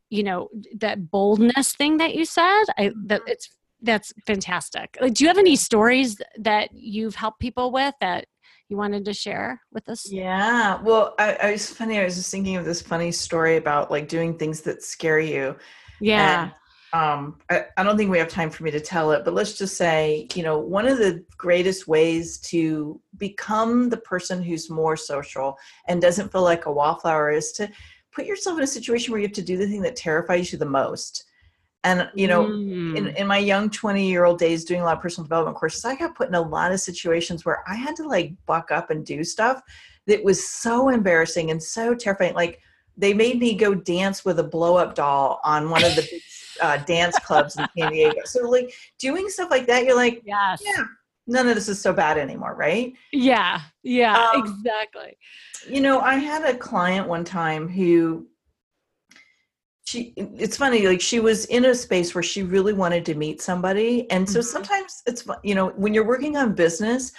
you 0.09 0.23
know 0.23 0.49
that 0.77 1.11
boldness 1.11 1.73
thing 1.73 1.97
that 1.97 2.15
you 2.15 2.23
said 2.23 2.63
i 2.77 2.91
that 3.05 3.21
it's 3.27 3.49
that's 3.81 4.13
fantastic. 4.27 4.97
Do 5.01 5.23
you 5.23 5.27
have 5.27 5.37
any 5.37 5.55
stories 5.55 6.21
that 6.37 6.69
you've 6.73 7.15
helped 7.15 7.39
people 7.39 7.71
with 7.71 7.95
that 7.99 8.27
you 8.71 8.77
wanted 8.77 9.03
to 9.05 9.13
share 9.13 9.61
with 9.73 9.87
us? 9.89 10.09
Yeah. 10.09 10.81
Well, 10.81 11.13
I, 11.19 11.33
I 11.33 11.51
was 11.51 11.69
funny. 11.69 11.99
I 11.99 12.05
was 12.05 12.15
just 12.15 12.31
thinking 12.31 12.55
of 12.55 12.63
this 12.63 12.81
funny 12.81 13.11
story 13.11 13.57
about 13.57 13.91
like 13.91 14.07
doing 14.07 14.37
things 14.37 14.61
that 14.61 14.81
scare 14.81 15.19
you. 15.19 15.57
Yeah. 15.99 16.43
And, 16.43 16.51
um, 16.93 17.37
I, 17.49 17.65
I 17.77 17.83
don't 17.83 17.97
think 17.97 18.09
we 18.09 18.17
have 18.17 18.29
time 18.29 18.49
for 18.49 18.63
me 18.63 18.71
to 18.71 18.79
tell 18.79 19.11
it, 19.11 19.23
but 19.23 19.33
let's 19.33 19.57
just 19.57 19.77
say, 19.77 20.27
you 20.33 20.43
know, 20.43 20.57
one 20.57 20.87
of 20.87 20.97
the 20.97 21.23
greatest 21.37 21.87
ways 21.87 22.37
to 22.39 22.99
become 23.17 23.89
the 23.89 23.97
person 23.97 24.41
who's 24.41 24.69
more 24.69 24.97
social 24.97 25.57
and 25.87 26.01
doesn't 26.01 26.31
feel 26.31 26.43
like 26.43 26.65
a 26.65 26.71
wallflower 26.71 27.31
is 27.31 27.51
to 27.53 27.69
put 28.11 28.25
yourself 28.25 28.57
in 28.57 28.63
a 28.63 28.67
situation 28.67 29.11
where 29.11 29.21
you 29.21 29.27
have 29.27 29.35
to 29.35 29.41
do 29.41 29.57
the 29.57 29.67
thing 29.67 29.81
that 29.81 29.95
terrifies 29.95 30.51
you 30.51 30.57
the 30.57 30.65
most 30.65 31.25
And 31.83 32.09
you 32.13 32.27
know, 32.27 32.45
mm. 32.45 32.95
in, 32.95 33.07
in 33.07 33.27
my 33.27 33.37
young 33.37 33.69
20 33.69 34.07
year 34.07 34.25
old 34.25 34.37
days 34.37 34.65
doing 34.65 34.81
a 34.81 34.85
lot 34.85 34.97
of 34.97 35.01
personal 35.01 35.25
development 35.25 35.57
courses, 35.57 35.83
I 35.83 35.95
got 35.95 36.15
put 36.15 36.27
in 36.27 36.35
a 36.35 36.41
lot 36.41 36.71
of 36.71 36.79
situations 36.79 37.43
where 37.43 37.63
I 37.67 37.75
had 37.75 37.95
to 37.95 38.07
like 38.07 38.33
buck 38.45 38.71
up 38.71 38.91
and 38.91 39.05
do 39.05 39.23
stuff 39.23 39.61
that 40.07 40.23
was 40.23 40.47
so 40.47 40.89
embarrassing 40.89 41.51
and 41.51 41.61
so 41.61 41.95
terrifying. 41.95 42.35
Like 42.35 42.59
they 42.97 43.13
made 43.13 43.39
me 43.39 43.55
go 43.55 43.73
dance 43.73 44.23
with 44.23 44.39
a 44.39 44.43
blow 44.43 44.75
up 44.75 44.95
doll 44.95 45.39
on 45.43 45.69
one 45.69 45.83
of 45.83 45.95
the 45.95 46.21
uh, 46.61 46.77
dance 46.77 47.17
clubs 47.19 47.57
in 47.57 47.65
San 47.77 47.91
Diego. 47.91 48.21
So 48.25 48.47
like 48.47 48.71
doing 48.99 49.27
stuff 49.29 49.49
like 49.49 49.65
that, 49.67 49.85
you're 49.85 49.95
like, 49.95 50.21
yes. 50.23 50.61
yeah, 50.63 50.83
none 51.27 51.47
of 51.47 51.55
this 51.55 51.69
is 51.69 51.81
so 51.81 51.93
bad 51.93 52.17
anymore, 52.17 52.55
right? 52.55 52.93
Yeah, 53.11 53.61
yeah, 53.83 54.17
um, 54.17 54.43
exactly. 54.43 55.17
You 55.67 55.81
know, 55.81 55.99
I 55.99 56.15
had 56.15 56.43
a 56.43 56.57
client 56.57 57.07
one 57.07 57.23
time 57.23 57.67
who 57.67 58.27
she 59.85 60.13
it's 60.15 60.57
funny 60.57 60.87
like 60.87 61.01
she 61.01 61.19
was 61.19 61.45
in 61.45 61.65
a 61.65 61.75
space 61.75 62.13
where 62.13 62.23
she 62.23 62.43
really 62.43 62.73
wanted 62.73 63.05
to 63.05 63.15
meet 63.15 63.41
somebody 63.41 64.09
and 64.11 64.29
so 64.29 64.39
mm-hmm. 64.39 64.47
sometimes 64.47 65.01
it's 65.05 65.25
you 65.43 65.55
know 65.55 65.69
when 65.69 65.93
you're 65.93 66.07
working 66.07 66.37
on 66.37 66.53
business 66.53 67.11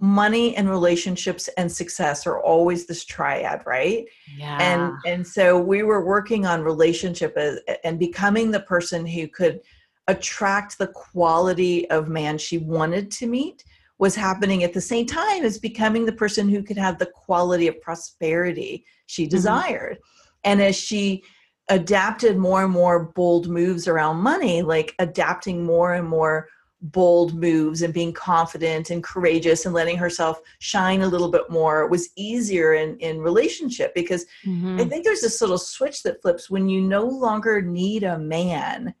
money 0.00 0.54
and 0.56 0.68
relationships 0.68 1.48
and 1.56 1.70
success 1.70 2.26
are 2.26 2.40
always 2.40 2.86
this 2.86 3.04
triad 3.04 3.62
right 3.66 4.06
yeah 4.36 4.58
and 4.60 4.92
and 5.06 5.26
so 5.26 5.58
we 5.58 5.82
were 5.82 6.04
working 6.04 6.46
on 6.46 6.62
relationship 6.62 7.36
as, 7.36 7.58
and 7.82 7.98
becoming 7.98 8.50
the 8.50 8.60
person 8.60 9.06
who 9.06 9.26
could 9.28 9.60
attract 10.06 10.78
the 10.78 10.86
quality 10.88 11.88
of 11.90 12.08
man 12.08 12.38
she 12.38 12.58
wanted 12.58 13.10
to 13.10 13.26
meet 13.26 13.64
was 13.98 14.14
happening 14.14 14.62
at 14.62 14.72
the 14.72 14.80
same 14.80 15.04
time 15.04 15.44
as 15.44 15.58
becoming 15.58 16.06
the 16.06 16.12
person 16.12 16.48
who 16.48 16.62
could 16.62 16.78
have 16.78 16.98
the 16.98 17.06
quality 17.06 17.66
of 17.66 17.80
prosperity 17.80 18.84
she 19.06 19.24
mm-hmm. 19.24 19.30
desired 19.30 19.96
mm-hmm. 19.96 20.38
and 20.44 20.62
as 20.62 20.76
she 20.76 21.22
adapted 21.70 22.36
more 22.36 22.64
and 22.64 22.72
more 22.72 23.04
bold 23.14 23.48
moves 23.48 23.88
around 23.88 24.16
money 24.16 24.62
like 24.62 24.94
adapting 24.98 25.64
more 25.64 25.94
and 25.94 26.08
more 26.08 26.48
bold 26.80 27.34
moves 27.34 27.82
and 27.82 27.92
being 27.92 28.12
confident 28.12 28.90
and 28.90 29.02
courageous 29.02 29.66
and 29.66 29.74
letting 29.74 29.96
herself 29.96 30.40
shine 30.60 31.02
a 31.02 31.06
little 31.06 31.30
bit 31.30 31.50
more 31.50 31.88
was 31.88 32.10
easier 32.16 32.74
in 32.74 32.96
in 32.98 33.20
relationship 33.20 33.92
because 33.94 34.24
mm-hmm. 34.44 34.78
i 34.80 34.84
think 34.84 35.04
there's 35.04 35.20
this 35.20 35.40
little 35.40 35.58
switch 35.58 36.02
that 36.02 36.22
flips 36.22 36.48
when 36.48 36.68
you 36.68 36.80
no 36.80 37.04
longer 37.04 37.60
need 37.60 38.04
a 38.04 38.18
man 38.18 38.94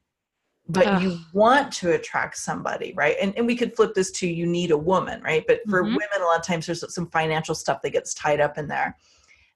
but 0.68 0.86
Ugh. 0.86 1.02
you 1.02 1.18
want 1.32 1.72
to 1.74 1.92
attract 1.92 2.36
somebody 2.36 2.92
right 2.96 3.16
and, 3.22 3.32
and 3.36 3.46
we 3.46 3.54
could 3.54 3.76
flip 3.76 3.94
this 3.94 4.10
to 4.12 4.26
you 4.26 4.44
need 4.44 4.72
a 4.72 4.78
woman 4.78 5.22
right 5.22 5.44
but 5.46 5.60
for 5.68 5.82
mm-hmm. 5.82 5.92
women 5.92 6.20
a 6.20 6.24
lot 6.24 6.38
of 6.38 6.44
times 6.44 6.66
there's 6.66 6.92
some 6.92 7.08
financial 7.10 7.54
stuff 7.54 7.80
that 7.82 7.90
gets 7.90 8.12
tied 8.12 8.40
up 8.40 8.58
in 8.58 8.66
there 8.66 8.96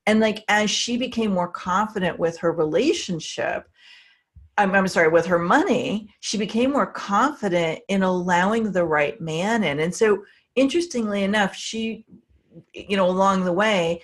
and 0.07 0.21
like 0.21 0.45
as 0.49 0.71
she 0.71 0.97
became 0.97 1.33
more 1.33 1.49
confident 1.49 2.19
with 2.19 2.39
her 2.39 2.53
relationship 2.53 3.69
I'm, 4.59 4.75
I'm 4.75 4.89
sorry, 4.89 5.09
with 5.09 5.27
her 5.27 5.39
money, 5.39 6.09
she 6.21 6.37
became 6.37 6.73
more 6.73 6.87
confident 6.87 7.81
in 7.89 8.03
allowing 8.03 8.71
the 8.71 8.85
right 8.85 9.21
man 9.21 9.65
in. 9.65 9.81
And 9.81 9.95
so, 9.95 10.25
interestingly 10.55 11.25
enough, 11.25 11.57
she, 11.57 12.05
you 12.75 12.97
know, 12.97 13.09
along 13.09 13.45
the 13.45 13.53
way, 13.53 14.03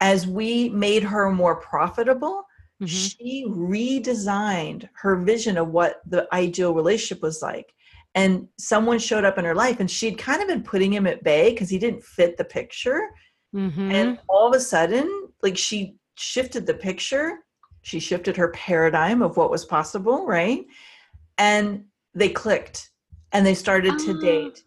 as 0.00 0.26
we 0.26 0.68
made 0.68 1.02
her 1.02 1.30
more 1.30 1.56
profitable, 1.56 2.44
mm-hmm. 2.82 2.86
she 2.86 3.46
redesigned 3.48 4.88
her 4.94 5.16
vision 5.16 5.56
of 5.56 5.68
what 5.68 6.02
the 6.06 6.28
ideal 6.34 6.74
relationship 6.74 7.22
was 7.22 7.40
like. 7.40 7.72
And 8.14 8.48
someone 8.58 8.98
showed 8.98 9.24
up 9.24 9.38
in 9.38 9.44
her 9.46 9.54
life, 9.54 9.80
and 9.80 9.90
she'd 9.90 10.18
kind 10.18 10.42
of 10.42 10.48
been 10.48 10.62
putting 10.62 10.92
him 10.92 11.06
at 11.06 11.24
bay 11.24 11.50
because 11.50 11.70
he 11.70 11.78
didn't 11.78 12.04
fit 12.04 12.36
the 12.36 12.44
picture. 12.44 13.08
Mm-hmm. 13.56 13.90
And 13.90 14.18
all 14.28 14.46
of 14.46 14.54
a 14.54 14.60
sudden, 14.60 15.28
like 15.42 15.56
she 15.56 15.96
shifted 16.14 16.66
the 16.66 16.74
picture 16.74 17.38
she 17.86 18.00
shifted 18.00 18.36
her 18.36 18.48
paradigm 18.48 19.22
of 19.22 19.36
what 19.36 19.48
was 19.48 19.64
possible, 19.64 20.26
right? 20.26 20.66
And 21.38 21.84
they 22.14 22.30
clicked 22.30 22.90
and 23.30 23.46
they 23.46 23.54
started 23.54 23.96
to 24.00 24.10
ah. 24.10 24.20
date. 24.20 24.64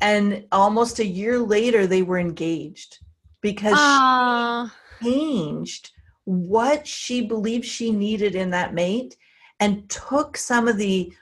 And 0.00 0.44
almost 0.50 0.98
a 0.98 1.06
year 1.06 1.38
later, 1.38 1.86
they 1.86 2.02
were 2.02 2.18
engaged 2.18 2.98
because 3.40 3.74
she 3.74 3.78
ah. 3.78 4.74
changed 5.00 5.92
what 6.24 6.88
she 6.88 7.24
believed 7.24 7.64
she 7.64 7.92
needed 7.92 8.34
in 8.34 8.50
that 8.50 8.74
mate 8.74 9.16
and 9.60 9.88
took 9.88 10.36
some 10.36 10.66
of 10.66 10.76
the 10.76 11.12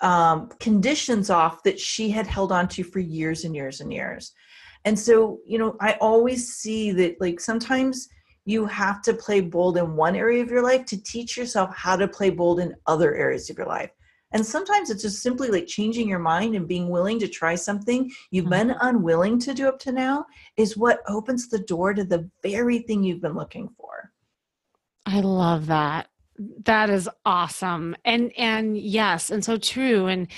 um, 0.00 0.48
conditions 0.58 1.30
off 1.30 1.62
that 1.62 1.78
she 1.78 2.10
had 2.10 2.26
held 2.26 2.50
on 2.50 2.66
to 2.70 2.82
for 2.82 2.98
years 2.98 3.44
and 3.44 3.54
years 3.54 3.80
and 3.80 3.92
years. 3.92 4.32
And 4.84 4.98
so, 4.98 5.40
you 5.46 5.58
know, 5.58 5.76
I 5.80 5.94
always 6.00 6.54
see 6.54 6.92
that 6.92 7.20
like 7.20 7.40
sometimes 7.40 8.08
you 8.44 8.64
have 8.66 9.02
to 9.02 9.12
play 9.12 9.40
bold 9.40 9.76
in 9.76 9.94
one 9.94 10.16
area 10.16 10.42
of 10.42 10.50
your 10.50 10.62
life 10.62 10.86
to 10.86 11.02
teach 11.02 11.36
yourself 11.36 11.74
how 11.74 11.96
to 11.96 12.08
play 12.08 12.30
bold 12.30 12.60
in 12.60 12.74
other 12.86 13.14
areas 13.14 13.50
of 13.50 13.58
your 13.58 13.66
life. 13.66 13.90
And 14.32 14.44
sometimes 14.44 14.90
it's 14.90 15.02
just 15.02 15.22
simply 15.22 15.48
like 15.48 15.66
changing 15.66 16.08
your 16.08 16.18
mind 16.18 16.54
and 16.54 16.68
being 16.68 16.88
willing 16.88 17.18
to 17.20 17.28
try 17.28 17.54
something 17.54 18.10
you've 18.30 18.46
mm-hmm. 18.46 18.68
been 18.68 18.76
unwilling 18.80 19.38
to 19.40 19.54
do 19.54 19.68
up 19.68 19.78
to 19.80 19.92
now 19.92 20.26
is 20.56 20.76
what 20.76 21.00
opens 21.08 21.48
the 21.48 21.60
door 21.60 21.94
to 21.94 22.04
the 22.04 22.28
very 22.42 22.80
thing 22.80 23.02
you've 23.02 23.22
been 23.22 23.36
looking 23.36 23.68
for. 23.76 24.12
I 25.06 25.20
love 25.20 25.66
that. 25.66 26.08
That 26.64 26.88
is 26.90 27.08
awesome. 27.24 27.96
And 28.04 28.32
and 28.36 28.78
yes, 28.78 29.30
and 29.30 29.44
so 29.44 29.56
true 29.56 30.06
and 30.06 30.28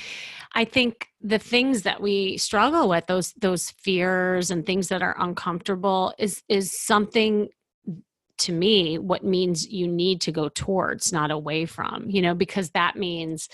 I 0.54 0.64
think 0.64 1.08
the 1.20 1.38
things 1.38 1.82
that 1.82 2.00
we 2.00 2.36
struggle 2.36 2.88
with 2.88 3.06
those 3.06 3.32
those 3.34 3.70
fears 3.70 4.50
and 4.50 4.66
things 4.66 4.88
that 4.88 5.02
are 5.02 5.16
uncomfortable 5.18 6.12
is 6.18 6.42
is 6.48 6.78
something 6.80 7.48
to 8.38 8.52
me 8.52 8.98
what 8.98 9.22
means 9.22 9.68
you 9.68 9.86
need 9.86 10.20
to 10.22 10.32
go 10.32 10.48
towards 10.48 11.12
not 11.12 11.30
away 11.30 11.66
from 11.66 12.08
you 12.08 12.22
know 12.22 12.34
because 12.34 12.70
that 12.70 12.96
means 12.96 13.48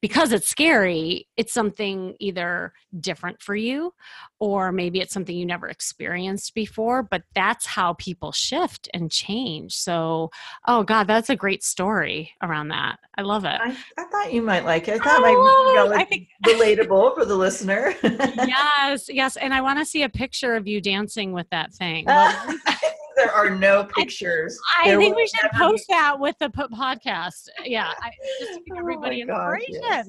because 0.00 0.32
it's 0.32 0.48
scary 0.48 1.26
it's 1.36 1.52
something 1.52 2.14
either 2.20 2.72
different 3.00 3.40
for 3.42 3.54
you 3.54 3.92
or 4.38 4.72
maybe 4.72 5.00
it's 5.00 5.12
something 5.12 5.36
you 5.36 5.46
never 5.46 5.68
experienced 5.68 6.54
before 6.54 7.02
but 7.02 7.22
that's 7.34 7.66
how 7.66 7.94
people 7.94 8.32
shift 8.32 8.88
and 8.94 9.10
change. 9.10 9.74
So 9.74 10.30
oh 10.66 10.82
god 10.82 11.06
that's 11.06 11.30
a 11.30 11.36
great 11.36 11.62
story 11.62 12.32
around 12.42 12.68
that. 12.68 12.98
I 13.16 13.22
love 13.22 13.44
it. 13.44 13.60
I, 13.60 13.76
I 13.98 14.04
thought 14.04 14.32
you 14.32 14.42
might 14.42 14.64
like 14.64 14.88
it. 14.88 15.00
I 15.00 15.04
thought 15.04 15.18
it. 15.18 15.22
might 15.22 15.96
be 15.96 15.96
I 15.96 16.04
think... 16.04 16.28
relatable 16.46 17.14
for 17.14 17.24
the 17.24 17.36
listener. 17.36 17.94
Yes 18.02 19.08
yes 19.08 19.36
and 19.36 19.52
i 19.52 19.60
want 19.60 19.78
to 19.78 19.84
see 19.84 20.02
a 20.02 20.08
picture 20.08 20.54
of 20.54 20.66
you 20.66 20.80
dancing 20.80 21.32
with 21.32 21.48
that 21.50 21.72
thing 21.72 22.04
uh, 22.08 22.52
there 23.18 23.32
are 23.32 23.50
no 23.50 23.84
pictures. 23.84 24.58
I, 24.78 24.94
I 24.94 24.96
think 24.96 25.16
we 25.16 25.26
should 25.26 25.50
post 25.52 25.86
that 25.88 26.18
with 26.18 26.36
the 26.38 26.48
podcast. 26.48 27.48
Yeah, 27.64 27.92
I, 28.02 28.10
just 28.40 28.54
to 28.54 28.60
give 28.60 28.76
oh 28.76 28.78
everybody 28.78 29.20
inspiration. 29.22 29.80
Yes. 29.82 30.08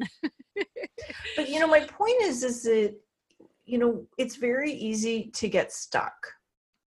but 1.36 1.50
you 1.50 1.60
know, 1.60 1.68
my 1.68 1.82
point 1.82 2.22
is, 2.22 2.44
is 2.44 2.64
that 2.64 2.96
you 3.66 3.78
know 3.78 4.06
it's 4.18 4.36
very 4.36 4.72
easy 4.72 5.32
to 5.36 5.50
get 5.50 5.72
stuck. 5.72 6.14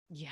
Yeah. 0.09 0.29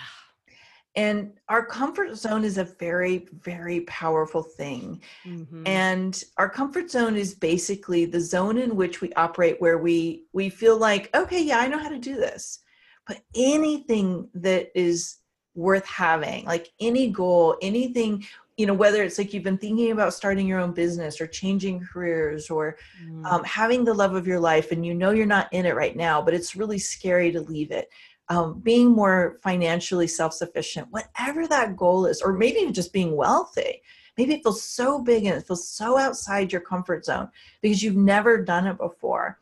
And 0.97 1.35
our 1.49 1.65
comfort 1.65 2.17
zone 2.17 2.43
is 2.43 2.59
a 2.59 2.65
very, 2.65 3.29
very 3.33 3.83
powerful 3.83 4.43
thing. 4.43 5.01
Mm-hmm. 5.25 5.65
And 5.65 6.25
our 6.39 6.51
comfort 6.51 6.91
zone 6.91 7.17
is 7.17 7.35
basically 7.35 8.05
the 8.05 8.21
zone 8.21 8.59
in 8.59 8.75
which 8.75 9.01
we 9.01 9.13
operate 9.13 9.61
where 9.61 9.79
we 9.79 10.25
we 10.33 10.49
feel 10.49 10.77
like, 10.77 11.15
okay, 11.15 11.41
yeah, 11.41 11.59
I 11.59 11.69
know 11.69 11.79
how 11.79 11.89
to 11.89 12.01
do 12.01 12.17
this. 12.17 12.61
But 13.07 13.21
anything 13.37 14.29
that 14.35 14.71
is 14.75 15.19
worth 15.59 15.85
having 15.87 16.45
like 16.45 16.71
any 16.81 17.09
goal 17.11 17.57
anything 17.61 18.25
you 18.59 18.67
know 18.67 18.75
whether 18.75 19.03
it's 19.03 19.19
like 19.19 19.33
you've 19.33 19.45
been 19.45 19.57
thinking 19.57 19.93
about 19.93 20.13
starting 20.13 20.47
your 20.47 20.61
own 20.61 20.73
business 20.73 21.21
or 21.21 21.27
changing 21.27 21.81
careers 21.81 22.51
or 22.51 22.77
mm. 23.03 23.25
um, 23.25 23.43
having 23.45 23.85
the 23.85 23.95
love 23.95 24.15
of 24.15 24.27
your 24.27 24.41
life 24.41 24.73
and 24.73 24.85
you 24.85 24.95
know 24.95 25.11
you're 25.11 25.27
not 25.27 25.51
in 25.53 25.67
it 25.67 25.75
right 25.75 25.97
now 25.97 26.21
but 26.21 26.35
it's 26.35 26.57
really 26.57 26.79
scary 26.79 27.33
to 27.33 27.41
leave 27.41 27.71
it. 27.71 27.89
Um, 28.31 28.61
being 28.61 28.91
more 28.91 29.39
financially 29.43 30.07
self-sufficient 30.07 30.89
whatever 30.91 31.47
that 31.47 31.77
goal 31.77 32.05
is 32.05 32.21
or 32.21 32.35
maybe 32.35 32.71
just 32.73 32.93
being 32.93 33.17
wealthy. 33.17 33.81
Maybe 34.19 34.35
it 34.35 34.43
feels 34.43 34.63
so 34.63 35.01
big 35.01 35.25
and 35.25 35.37
it 35.37 35.47
feels 35.47 35.67
so 35.67 35.97
outside 35.97 36.53
your 36.53 36.61
comfort 36.61 37.07
zone 37.07 37.31
because 37.63 37.83
you've 37.83 37.97
never 37.97 38.43
done 38.45 38.67
it 38.67 38.77
before. 38.77 39.39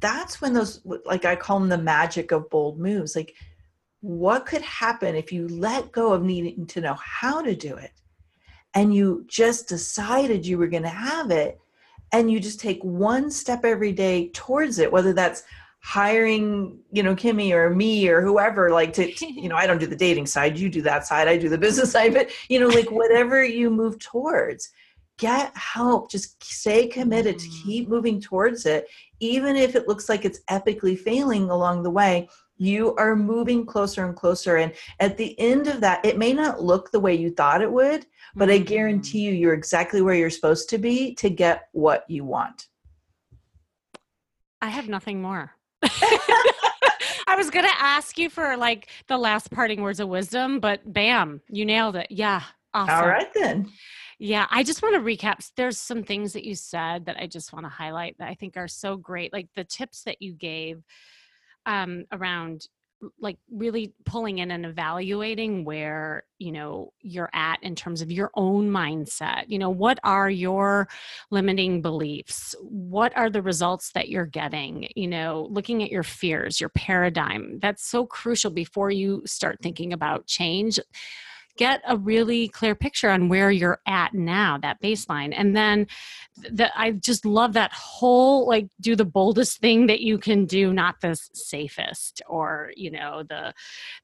That's 0.00 0.42
when 0.42 0.52
those 0.52 0.82
like 1.06 1.24
i 1.24 1.34
call 1.34 1.60
them 1.60 1.70
the 1.70 1.78
magic 1.78 2.30
of 2.30 2.50
bold 2.50 2.78
moves. 2.78 3.16
Like 3.16 3.34
what 4.00 4.46
could 4.46 4.62
happen 4.62 5.14
if 5.14 5.32
you 5.32 5.48
let 5.48 5.92
go 5.92 6.12
of 6.12 6.22
needing 6.22 6.66
to 6.66 6.80
know 6.80 6.94
how 6.94 7.42
to 7.42 7.54
do 7.54 7.76
it? 7.76 7.92
And 8.74 8.94
you 8.94 9.24
just 9.26 9.68
decided 9.68 10.46
you 10.46 10.58
were 10.58 10.66
going 10.66 10.82
to 10.82 10.88
have 10.88 11.30
it 11.30 11.58
and 12.12 12.30
you 12.30 12.40
just 12.40 12.60
take 12.60 12.82
one 12.82 13.30
step 13.30 13.64
every 13.64 13.92
day 13.92 14.30
towards 14.32 14.78
it 14.78 14.90
whether 14.90 15.12
that's 15.12 15.42
hiring 15.80 16.78
you 16.90 17.02
know 17.02 17.14
kimmy 17.14 17.52
or 17.52 17.70
me 17.74 18.08
or 18.08 18.20
whoever 18.20 18.70
like 18.70 18.92
to 18.92 19.12
you 19.26 19.48
know 19.48 19.56
i 19.56 19.66
don't 19.66 19.78
do 19.78 19.86
the 19.86 19.96
dating 19.96 20.26
side 20.26 20.58
you 20.58 20.68
do 20.68 20.82
that 20.82 21.06
side 21.06 21.28
i 21.28 21.36
do 21.36 21.48
the 21.48 21.58
business 21.58 21.92
side 21.96 22.12
but 22.12 22.30
you 22.48 22.58
know 22.58 22.68
like 22.68 22.90
whatever 22.90 23.44
you 23.44 23.70
move 23.70 23.98
towards 23.98 24.70
get 25.18 25.56
help 25.56 26.10
just 26.10 26.42
stay 26.44 26.86
committed 26.86 27.38
to 27.38 27.48
mm. 27.48 27.62
keep 27.62 27.88
moving 27.88 28.20
towards 28.20 28.66
it 28.66 28.86
even 29.20 29.56
if 29.56 29.74
it 29.74 29.88
looks 29.88 30.08
like 30.08 30.24
it's 30.24 30.40
epically 30.50 30.98
failing 30.98 31.50
along 31.50 31.82
the 31.82 31.90
way 31.90 32.28
you 32.56 32.94
are 32.96 33.14
moving 33.14 33.66
closer 33.66 34.04
and 34.04 34.16
closer 34.16 34.56
and 34.56 34.72
at 35.00 35.16
the 35.16 35.38
end 35.38 35.68
of 35.68 35.80
that 35.80 36.04
it 36.04 36.18
may 36.18 36.32
not 36.32 36.62
look 36.62 36.90
the 36.90 37.00
way 37.00 37.14
you 37.14 37.30
thought 37.30 37.62
it 37.62 37.70
would 37.70 38.06
but 38.34 38.50
i 38.50 38.58
guarantee 38.58 39.20
mm. 39.20 39.22
you 39.26 39.32
you're 39.32 39.54
exactly 39.54 40.00
where 40.00 40.14
you're 40.14 40.30
supposed 40.30 40.68
to 40.68 40.78
be 40.78 41.14
to 41.14 41.28
get 41.28 41.68
what 41.72 42.04
you 42.08 42.24
want 42.24 42.68
i 44.62 44.68
have 44.68 44.88
nothing 44.88 45.20
more 45.20 45.52
I 47.28 47.34
was 47.36 47.50
going 47.50 47.66
to 47.66 47.74
ask 47.82 48.18
you 48.18 48.30
for 48.30 48.56
like 48.56 48.88
the 49.08 49.18
last 49.18 49.50
parting 49.50 49.82
words 49.82 50.00
of 50.00 50.08
wisdom, 50.08 50.60
but 50.60 50.90
bam, 50.90 51.42
you 51.50 51.64
nailed 51.64 51.96
it. 51.96 52.06
Yeah. 52.08 52.42
Awesome. 52.72 52.94
All 52.94 53.08
right 53.08 53.32
then. 53.34 53.68
Yeah, 54.18 54.46
I 54.50 54.62
just 54.62 54.82
want 54.82 54.94
to 54.94 55.00
recap. 55.00 55.50
There's 55.56 55.78
some 55.78 56.02
things 56.02 56.32
that 56.32 56.44
you 56.44 56.54
said 56.54 57.06
that 57.06 57.16
I 57.18 57.26
just 57.26 57.52
want 57.52 57.66
to 57.66 57.70
highlight 57.70 58.16
that 58.18 58.28
I 58.28 58.34
think 58.34 58.56
are 58.56 58.68
so 58.68 58.96
great. 58.96 59.32
Like 59.32 59.48
the 59.54 59.64
tips 59.64 60.04
that 60.04 60.22
you 60.22 60.32
gave 60.32 60.82
um, 61.66 62.04
around 62.12 62.68
like 63.20 63.36
really 63.50 63.92
pulling 64.06 64.38
in 64.38 64.50
and 64.50 64.64
evaluating 64.64 65.64
where 65.64 66.24
you 66.38 66.50
know 66.50 66.92
you're 67.02 67.28
at 67.34 67.62
in 67.62 67.74
terms 67.74 68.00
of 68.00 68.10
your 68.10 68.30
own 68.34 68.70
mindset. 68.70 69.44
You 69.48 69.58
know 69.58 69.68
what 69.70 69.98
are 70.02 70.30
your 70.30 70.88
limiting 71.30 71.82
beliefs? 71.82 72.54
What 72.62 73.14
are 73.16 73.28
the 73.28 73.42
results 73.42 73.92
that 73.92 74.08
you're 74.08 74.26
getting? 74.26 74.88
You 74.96 75.08
know 75.08 75.46
looking 75.50 75.82
at 75.82 75.90
your 75.90 76.02
fears 76.02 76.60
your 76.60 76.70
paradigm 76.70 77.58
that's 77.60 77.86
so 77.86 78.06
crucial 78.06 78.50
before 78.50 78.90
you 78.90 79.22
start 79.26 79.58
thinking 79.62 79.92
about 79.92 80.26
change 80.26 80.80
get 81.56 81.80
a 81.86 81.96
really 81.96 82.48
clear 82.48 82.74
picture 82.74 83.10
on 83.10 83.28
where 83.28 83.50
you're 83.50 83.80
at 83.86 84.14
now 84.14 84.58
that 84.58 84.80
baseline. 84.82 85.32
And 85.36 85.56
then 85.56 85.86
that 86.50 86.70
i 86.76 86.90
just 86.90 87.24
love 87.24 87.54
that 87.54 87.72
whole 87.72 88.46
like 88.46 88.68
do 88.82 88.94
the 88.94 89.06
boldest 89.06 89.58
thing 89.58 89.86
that 89.86 90.00
you 90.00 90.18
can 90.18 90.44
do 90.44 90.70
not 90.70 91.00
the 91.00 91.18
safest 91.32 92.20
or 92.28 92.72
you 92.76 92.90
know 92.90 93.22
the 93.26 93.54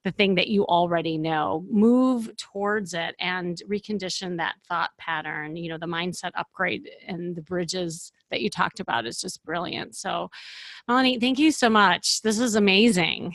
the 0.05 0.11
thing 0.12 0.35
that 0.37 0.49
you 0.49 0.65
already 0.67 1.19
know. 1.19 1.65
Move 1.71 2.31
towards 2.37 2.95
it 2.95 3.15
and 3.21 3.62
recondition 3.69 4.37
that 4.38 4.55
thought 4.69 4.91
pattern. 4.99 5.57
You 5.57 5.71
know 5.71 5.79
the 5.79 5.87
mindset 5.87 6.31
upgrade 6.35 6.91
and 7.07 7.37
the 7.37 7.43
bridges 7.43 8.12
that 8.31 8.41
you 8.41 8.51
talked 8.51 8.81
about 8.81 9.07
is 9.07 9.21
just 9.21 9.45
brilliant. 9.45 9.95
So 9.95 10.31
melanie 10.88 11.19
thank 11.19 11.38
you 11.38 11.53
so 11.53 11.69
much. 11.69 12.23
This 12.23 12.38
is 12.38 12.55
amazing 12.55 13.35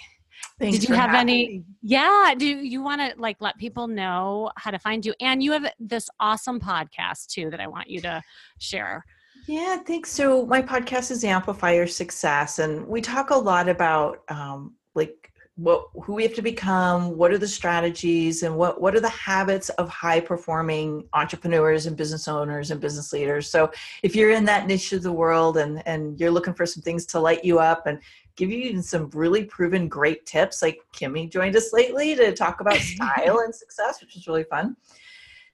Thanks 0.60 0.80
Did 0.80 0.90
you 0.90 0.96
have 0.96 1.14
any? 1.14 1.48
Me. 1.48 1.64
Yeah. 1.82 2.34
Do 2.38 2.46
you 2.46 2.82
want 2.82 3.02
to 3.02 3.20
like 3.20 3.38
let 3.40 3.58
people 3.58 3.88
know 3.88 4.52
how 4.58 4.72
to 4.72 4.80
find 4.80 5.06
you? 5.06 5.14
And 5.22 5.42
you 5.44 5.52
have 5.52 5.72
this 5.80 6.10
awesome 6.20 6.60
podcast 6.60 7.28
too 7.28 7.50
that 7.50 7.60
I 7.60 7.68
want 7.68 7.90
you 7.90 8.02
to 8.02 8.24
share. 8.60 9.06
Yeah, 9.48 9.78
thanks. 9.78 10.12
So 10.12 10.46
my 10.46 10.62
podcast 10.62 11.10
is 11.10 11.24
Amplify 11.24 11.74
Your 11.74 11.88
Success, 11.88 12.60
and 12.60 12.86
we 12.86 13.00
talk 13.00 13.30
a 13.30 13.36
lot 13.36 13.70
about 13.70 14.24
um, 14.28 14.76
like 14.94 15.32
what 15.56 15.88
who 16.04 16.14
we 16.14 16.24
have 16.24 16.36
to 16.36 16.42
become, 16.42 17.18
what 17.18 17.32
are 17.32 17.38
the 17.38 17.48
strategies, 17.48 18.44
and 18.44 18.58
what 18.58 18.82
what 18.82 18.94
are 18.94 19.00
the 19.00 19.10
habits 19.10 19.70
of 19.70 19.88
high 19.88 20.20
performing 20.20 21.08
entrepreneurs 21.14 21.86
and 21.86 21.96
business 21.96 22.28
owners 22.28 22.72
and 22.72 22.82
business 22.82 23.14
leaders. 23.14 23.50
So 23.50 23.72
if 24.04 24.16
you're 24.18 24.32
in 24.32 24.44
that 24.46 24.68
niche 24.68 24.92
of 24.92 25.02
the 25.02 25.14
world 25.14 25.58
and 25.58 25.82
and 25.88 26.20
you're 26.20 26.32
looking 26.32 26.54
for 26.54 26.66
some 26.66 26.84
things 26.84 27.06
to 27.08 27.20
light 27.20 27.46
you 27.46 27.58
up 27.58 27.88
and 27.88 28.00
give 28.38 28.52
you 28.52 28.82
some 28.82 29.10
really 29.14 29.44
proven 29.44 29.90
great 29.90 30.26
tips. 30.26 30.62
Like 30.62 30.80
Kimmy 30.94 31.30
joined 31.30 31.58
us 31.58 31.74
lately 31.74 32.16
to 32.16 32.34
talk 32.34 32.62
about 32.62 32.78
style 32.78 33.40
and 33.40 33.54
success, 33.54 34.00
which 34.00 34.16
is 34.16 34.26
really 34.28 34.46
fun. 34.46 34.78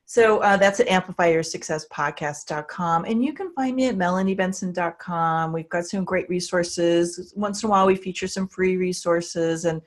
So 0.05 0.39
uh, 0.39 0.57
that's 0.57 0.81
at 0.81 0.87
amplifyyoursuccesspodcast.com. 0.87 3.05
And 3.05 3.25
you 3.25 3.33
can 3.33 3.51
find 3.53 3.75
me 3.75 3.87
at 3.87 3.95
melaniebenson.com. 3.95 5.53
We've 5.53 5.69
got 5.69 5.85
some 5.85 6.03
great 6.03 6.29
resources. 6.29 7.33
Once 7.35 7.63
in 7.63 7.67
a 7.67 7.71
while, 7.71 7.87
we 7.87 7.95
feature 7.95 8.27
some 8.27 8.47
free 8.47 8.77
resources. 8.77 9.65
And 9.65 9.81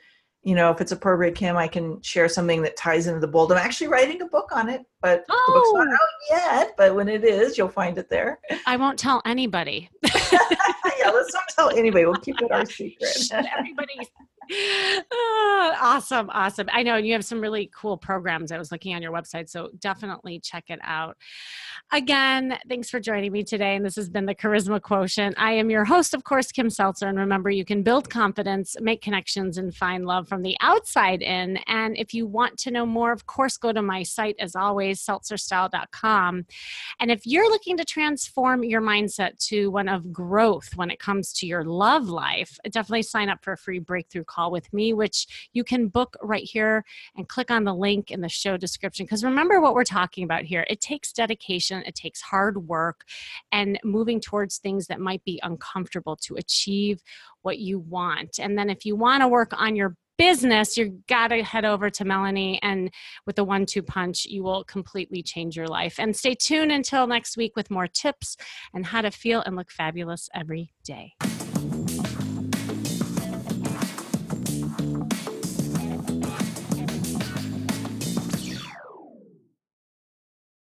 you 0.46 0.54
know, 0.54 0.70
if 0.70 0.80
it's 0.80 0.92
appropriate, 0.92 1.34
Kim, 1.34 1.56
I 1.56 1.66
can 1.66 2.00
share 2.02 2.28
something 2.28 2.62
that 2.62 2.76
ties 2.76 3.08
into 3.08 3.18
the 3.18 3.26
bold. 3.26 3.50
I'm 3.50 3.58
actually 3.58 3.88
writing 3.88 4.22
a 4.22 4.26
book 4.26 4.50
on 4.52 4.68
it, 4.68 4.86
but 5.02 5.24
oh. 5.28 5.44
the 5.48 5.52
book's 5.52 5.72
not 5.74 5.88
oh! 5.88 5.92
out 5.92 6.58
yet. 6.64 6.74
But 6.76 6.94
when 6.94 7.08
it 7.08 7.24
is, 7.24 7.58
you'll 7.58 7.68
find 7.68 7.98
it 7.98 8.08
there. 8.08 8.38
I 8.66 8.76
won't 8.76 8.96
tell 8.96 9.20
anybody. 9.24 9.90
yeah, 10.04 11.10
let's 11.10 11.34
not 11.34 11.48
tell 11.48 11.70
anybody. 11.70 12.04
We'll 12.04 12.14
keep 12.14 12.40
it 12.40 12.52
our 12.52 12.64
secret. 12.64 13.10
Everybody 13.32 13.94
oh, 14.52 15.74
awesome. 15.80 16.30
Awesome. 16.30 16.68
I 16.72 16.82
know 16.82 16.96
you 16.96 17.12
have 17.12 17.24
some 17.24 17.40
really 17.40 17.70
cool 17.74 17.96
programs. 17.96 18.52
I 18.52 18.58
was 18.58 18.72
looking 18.72 18.94
on 18.94 19.02
your 19.02 19.12
website, 19.12 19.48
so 19.48 19.70
definitely 19.78 20.40
check 20.40 20.64
it 20.68 20.80
out. 20.82 21.16
Again, 21.92 22.58
thanks 22.68 22.90
for 22.90 22.98
joining 22.98 23.32
me 23.32 23.44
today. 23.44 23.76
And 23.76 23.84
this 23.84 23.96
has 23.96 24.08
been 24.08 24.26
the 24.26 24.34
Charisma 24.34 24.80
Quotient. 24.80 25.36
I 25.38 25.52
am 25.52 25.70
your 25.70 25.84
host, 25.84 26.14
of 26.14 26.24
course, 26.24 26.50
Kim 26.50 26.68
Seltzer. 26.68 27.06
And 27.06 27.18
remember, 27.18 27.50
you 27.50 27.64
can 27.64 27.82
build 27.82 28.10
confidence, 28.10 28.76
make 28.80 29.02
connections, 29.02 29.58
and 29.58 29.74
find 29.74 30.04
love 30.04 30.28
from 30.28 30.42
the 30.42 30.56
outside 30.60 31.22
in. 31.22 31.58
And 31.68 31.96
if 31.96 32.12
you 32.12 32.26
want 32.26 32.58
to 32.58 32.70
know 32.70 32.86
more, 32.86 33.12
of 33.12 33.26
course, 33.26 33.56
go 33.56 33.72
to 33.72 33.82
my 33.82 34.02
site, 34.02 34.36
as 34.40 34.56
always, 34.56 35.04
seltzerstyle.com. 35.04 36.46
And 37.00 37.10
if 37.10 37.26
you're 37.26 37.48
looking 37.48 37.76
to 37.76 37.84
transform 37.84 38.64
your 38.64 38.82
mindset 38.82 39.38
to 39.46 39.70
one 39.70 39.88
of 39.88 40.12
growth 40.12 40.70
when 40.74 40.90
it 40.90 40.98
comes 40.98 41.32
to 41.34 41.46
your 41.46 41.64
love 41.64 42.08
life, 42.08 42.58
definitely 42.70 43.02
sign 43.02 43.28
up 43.28 43.44
for 43.44 43.52
a 43.52 43.58
free 43.58 43.78
breakthrough 43.78 44.24
call 44.36 44.50
with 44.50 44.72
me, 44.72 44.92
which 44.92 45.48
you 45.52 45.64
can 45.64 45.88
book 45.88 46.16
right 46.22 46.44
here 46.44 46.84
and 47.16 47.28
click 47.28 47.50
on 47.50 47.64
the 47.64 47.74
link 47.74 48.10
in 48.10 48.20
the 48.20 48.28
show 48.28 48.56
description. 48.56 49.06
Because 49.06 49.24
remember 49.24 49.60
what 49.60 49.74
we're 49.74 49.84
talking 49.84 50.24
about 50.24 50.44
here 50.44 50.66
it 50.68 50.80
takes 50.80 51.12
dedication, 51.12 51.82
it 51.86 51.94
takes 51.94 52.20
hard 52.20 52.68
work, 52.68 53.04
and 53.52 53.78
moving 53.84 54.20
towards 54.20 54.58
things 54.58 54.86
that 54.86 55.00
might 55.00 55.24
be 55.24 55.40
uncomfortable 55.42 56.16
to 56.16 56.36
achieve 56.36 57.02
what 57.42 57.58
you 57.58 57.78
want. 57.78 58.38
And 58.38 58.58
then 58.58 58.70
if 58.70 58.84
you 58.84 58.96
want 58.96 59.22
to 59.22 59.28
work 59.28 59.52
on 59.56 59.76
your 59.76 59.96
business, 60.18 60.76
you 60.76 61.02
got 61.08 61.28
to 61.28 61.42
head 61.42 61.64
over 61.64 61.90
to 61.90 62.04
Melanie, 62.04 62.58
and 62.62 62.90
with 63.26 63.36
the 63.36 63.44
one 63.44 63.66
two 63.66 63.82
punch, 63.82 64.24
you 64.24 64.42
will 64.42 64.64
completely 64.64 65.22
change 65.22 65.56
your 65.56 65.68
life. 65.68 65.96
And 65.98 66.16
stay 66.16 66.34
tuned 66.34 66.72
until 66.72 67.06
next 67.06 67.36
week 67.36 67.54
with 67.54 67.70
more 67.70 67.86
tips 67.86 68.36
and 68.74 68.86
how 68.86 69.02
to 69.02 69.10
feel 69.10 69.42
and 69.42 69.56
look 69.56 69.70
fabulous 69.70 70.28
every 70.34 70.72
day. 70.84 71.14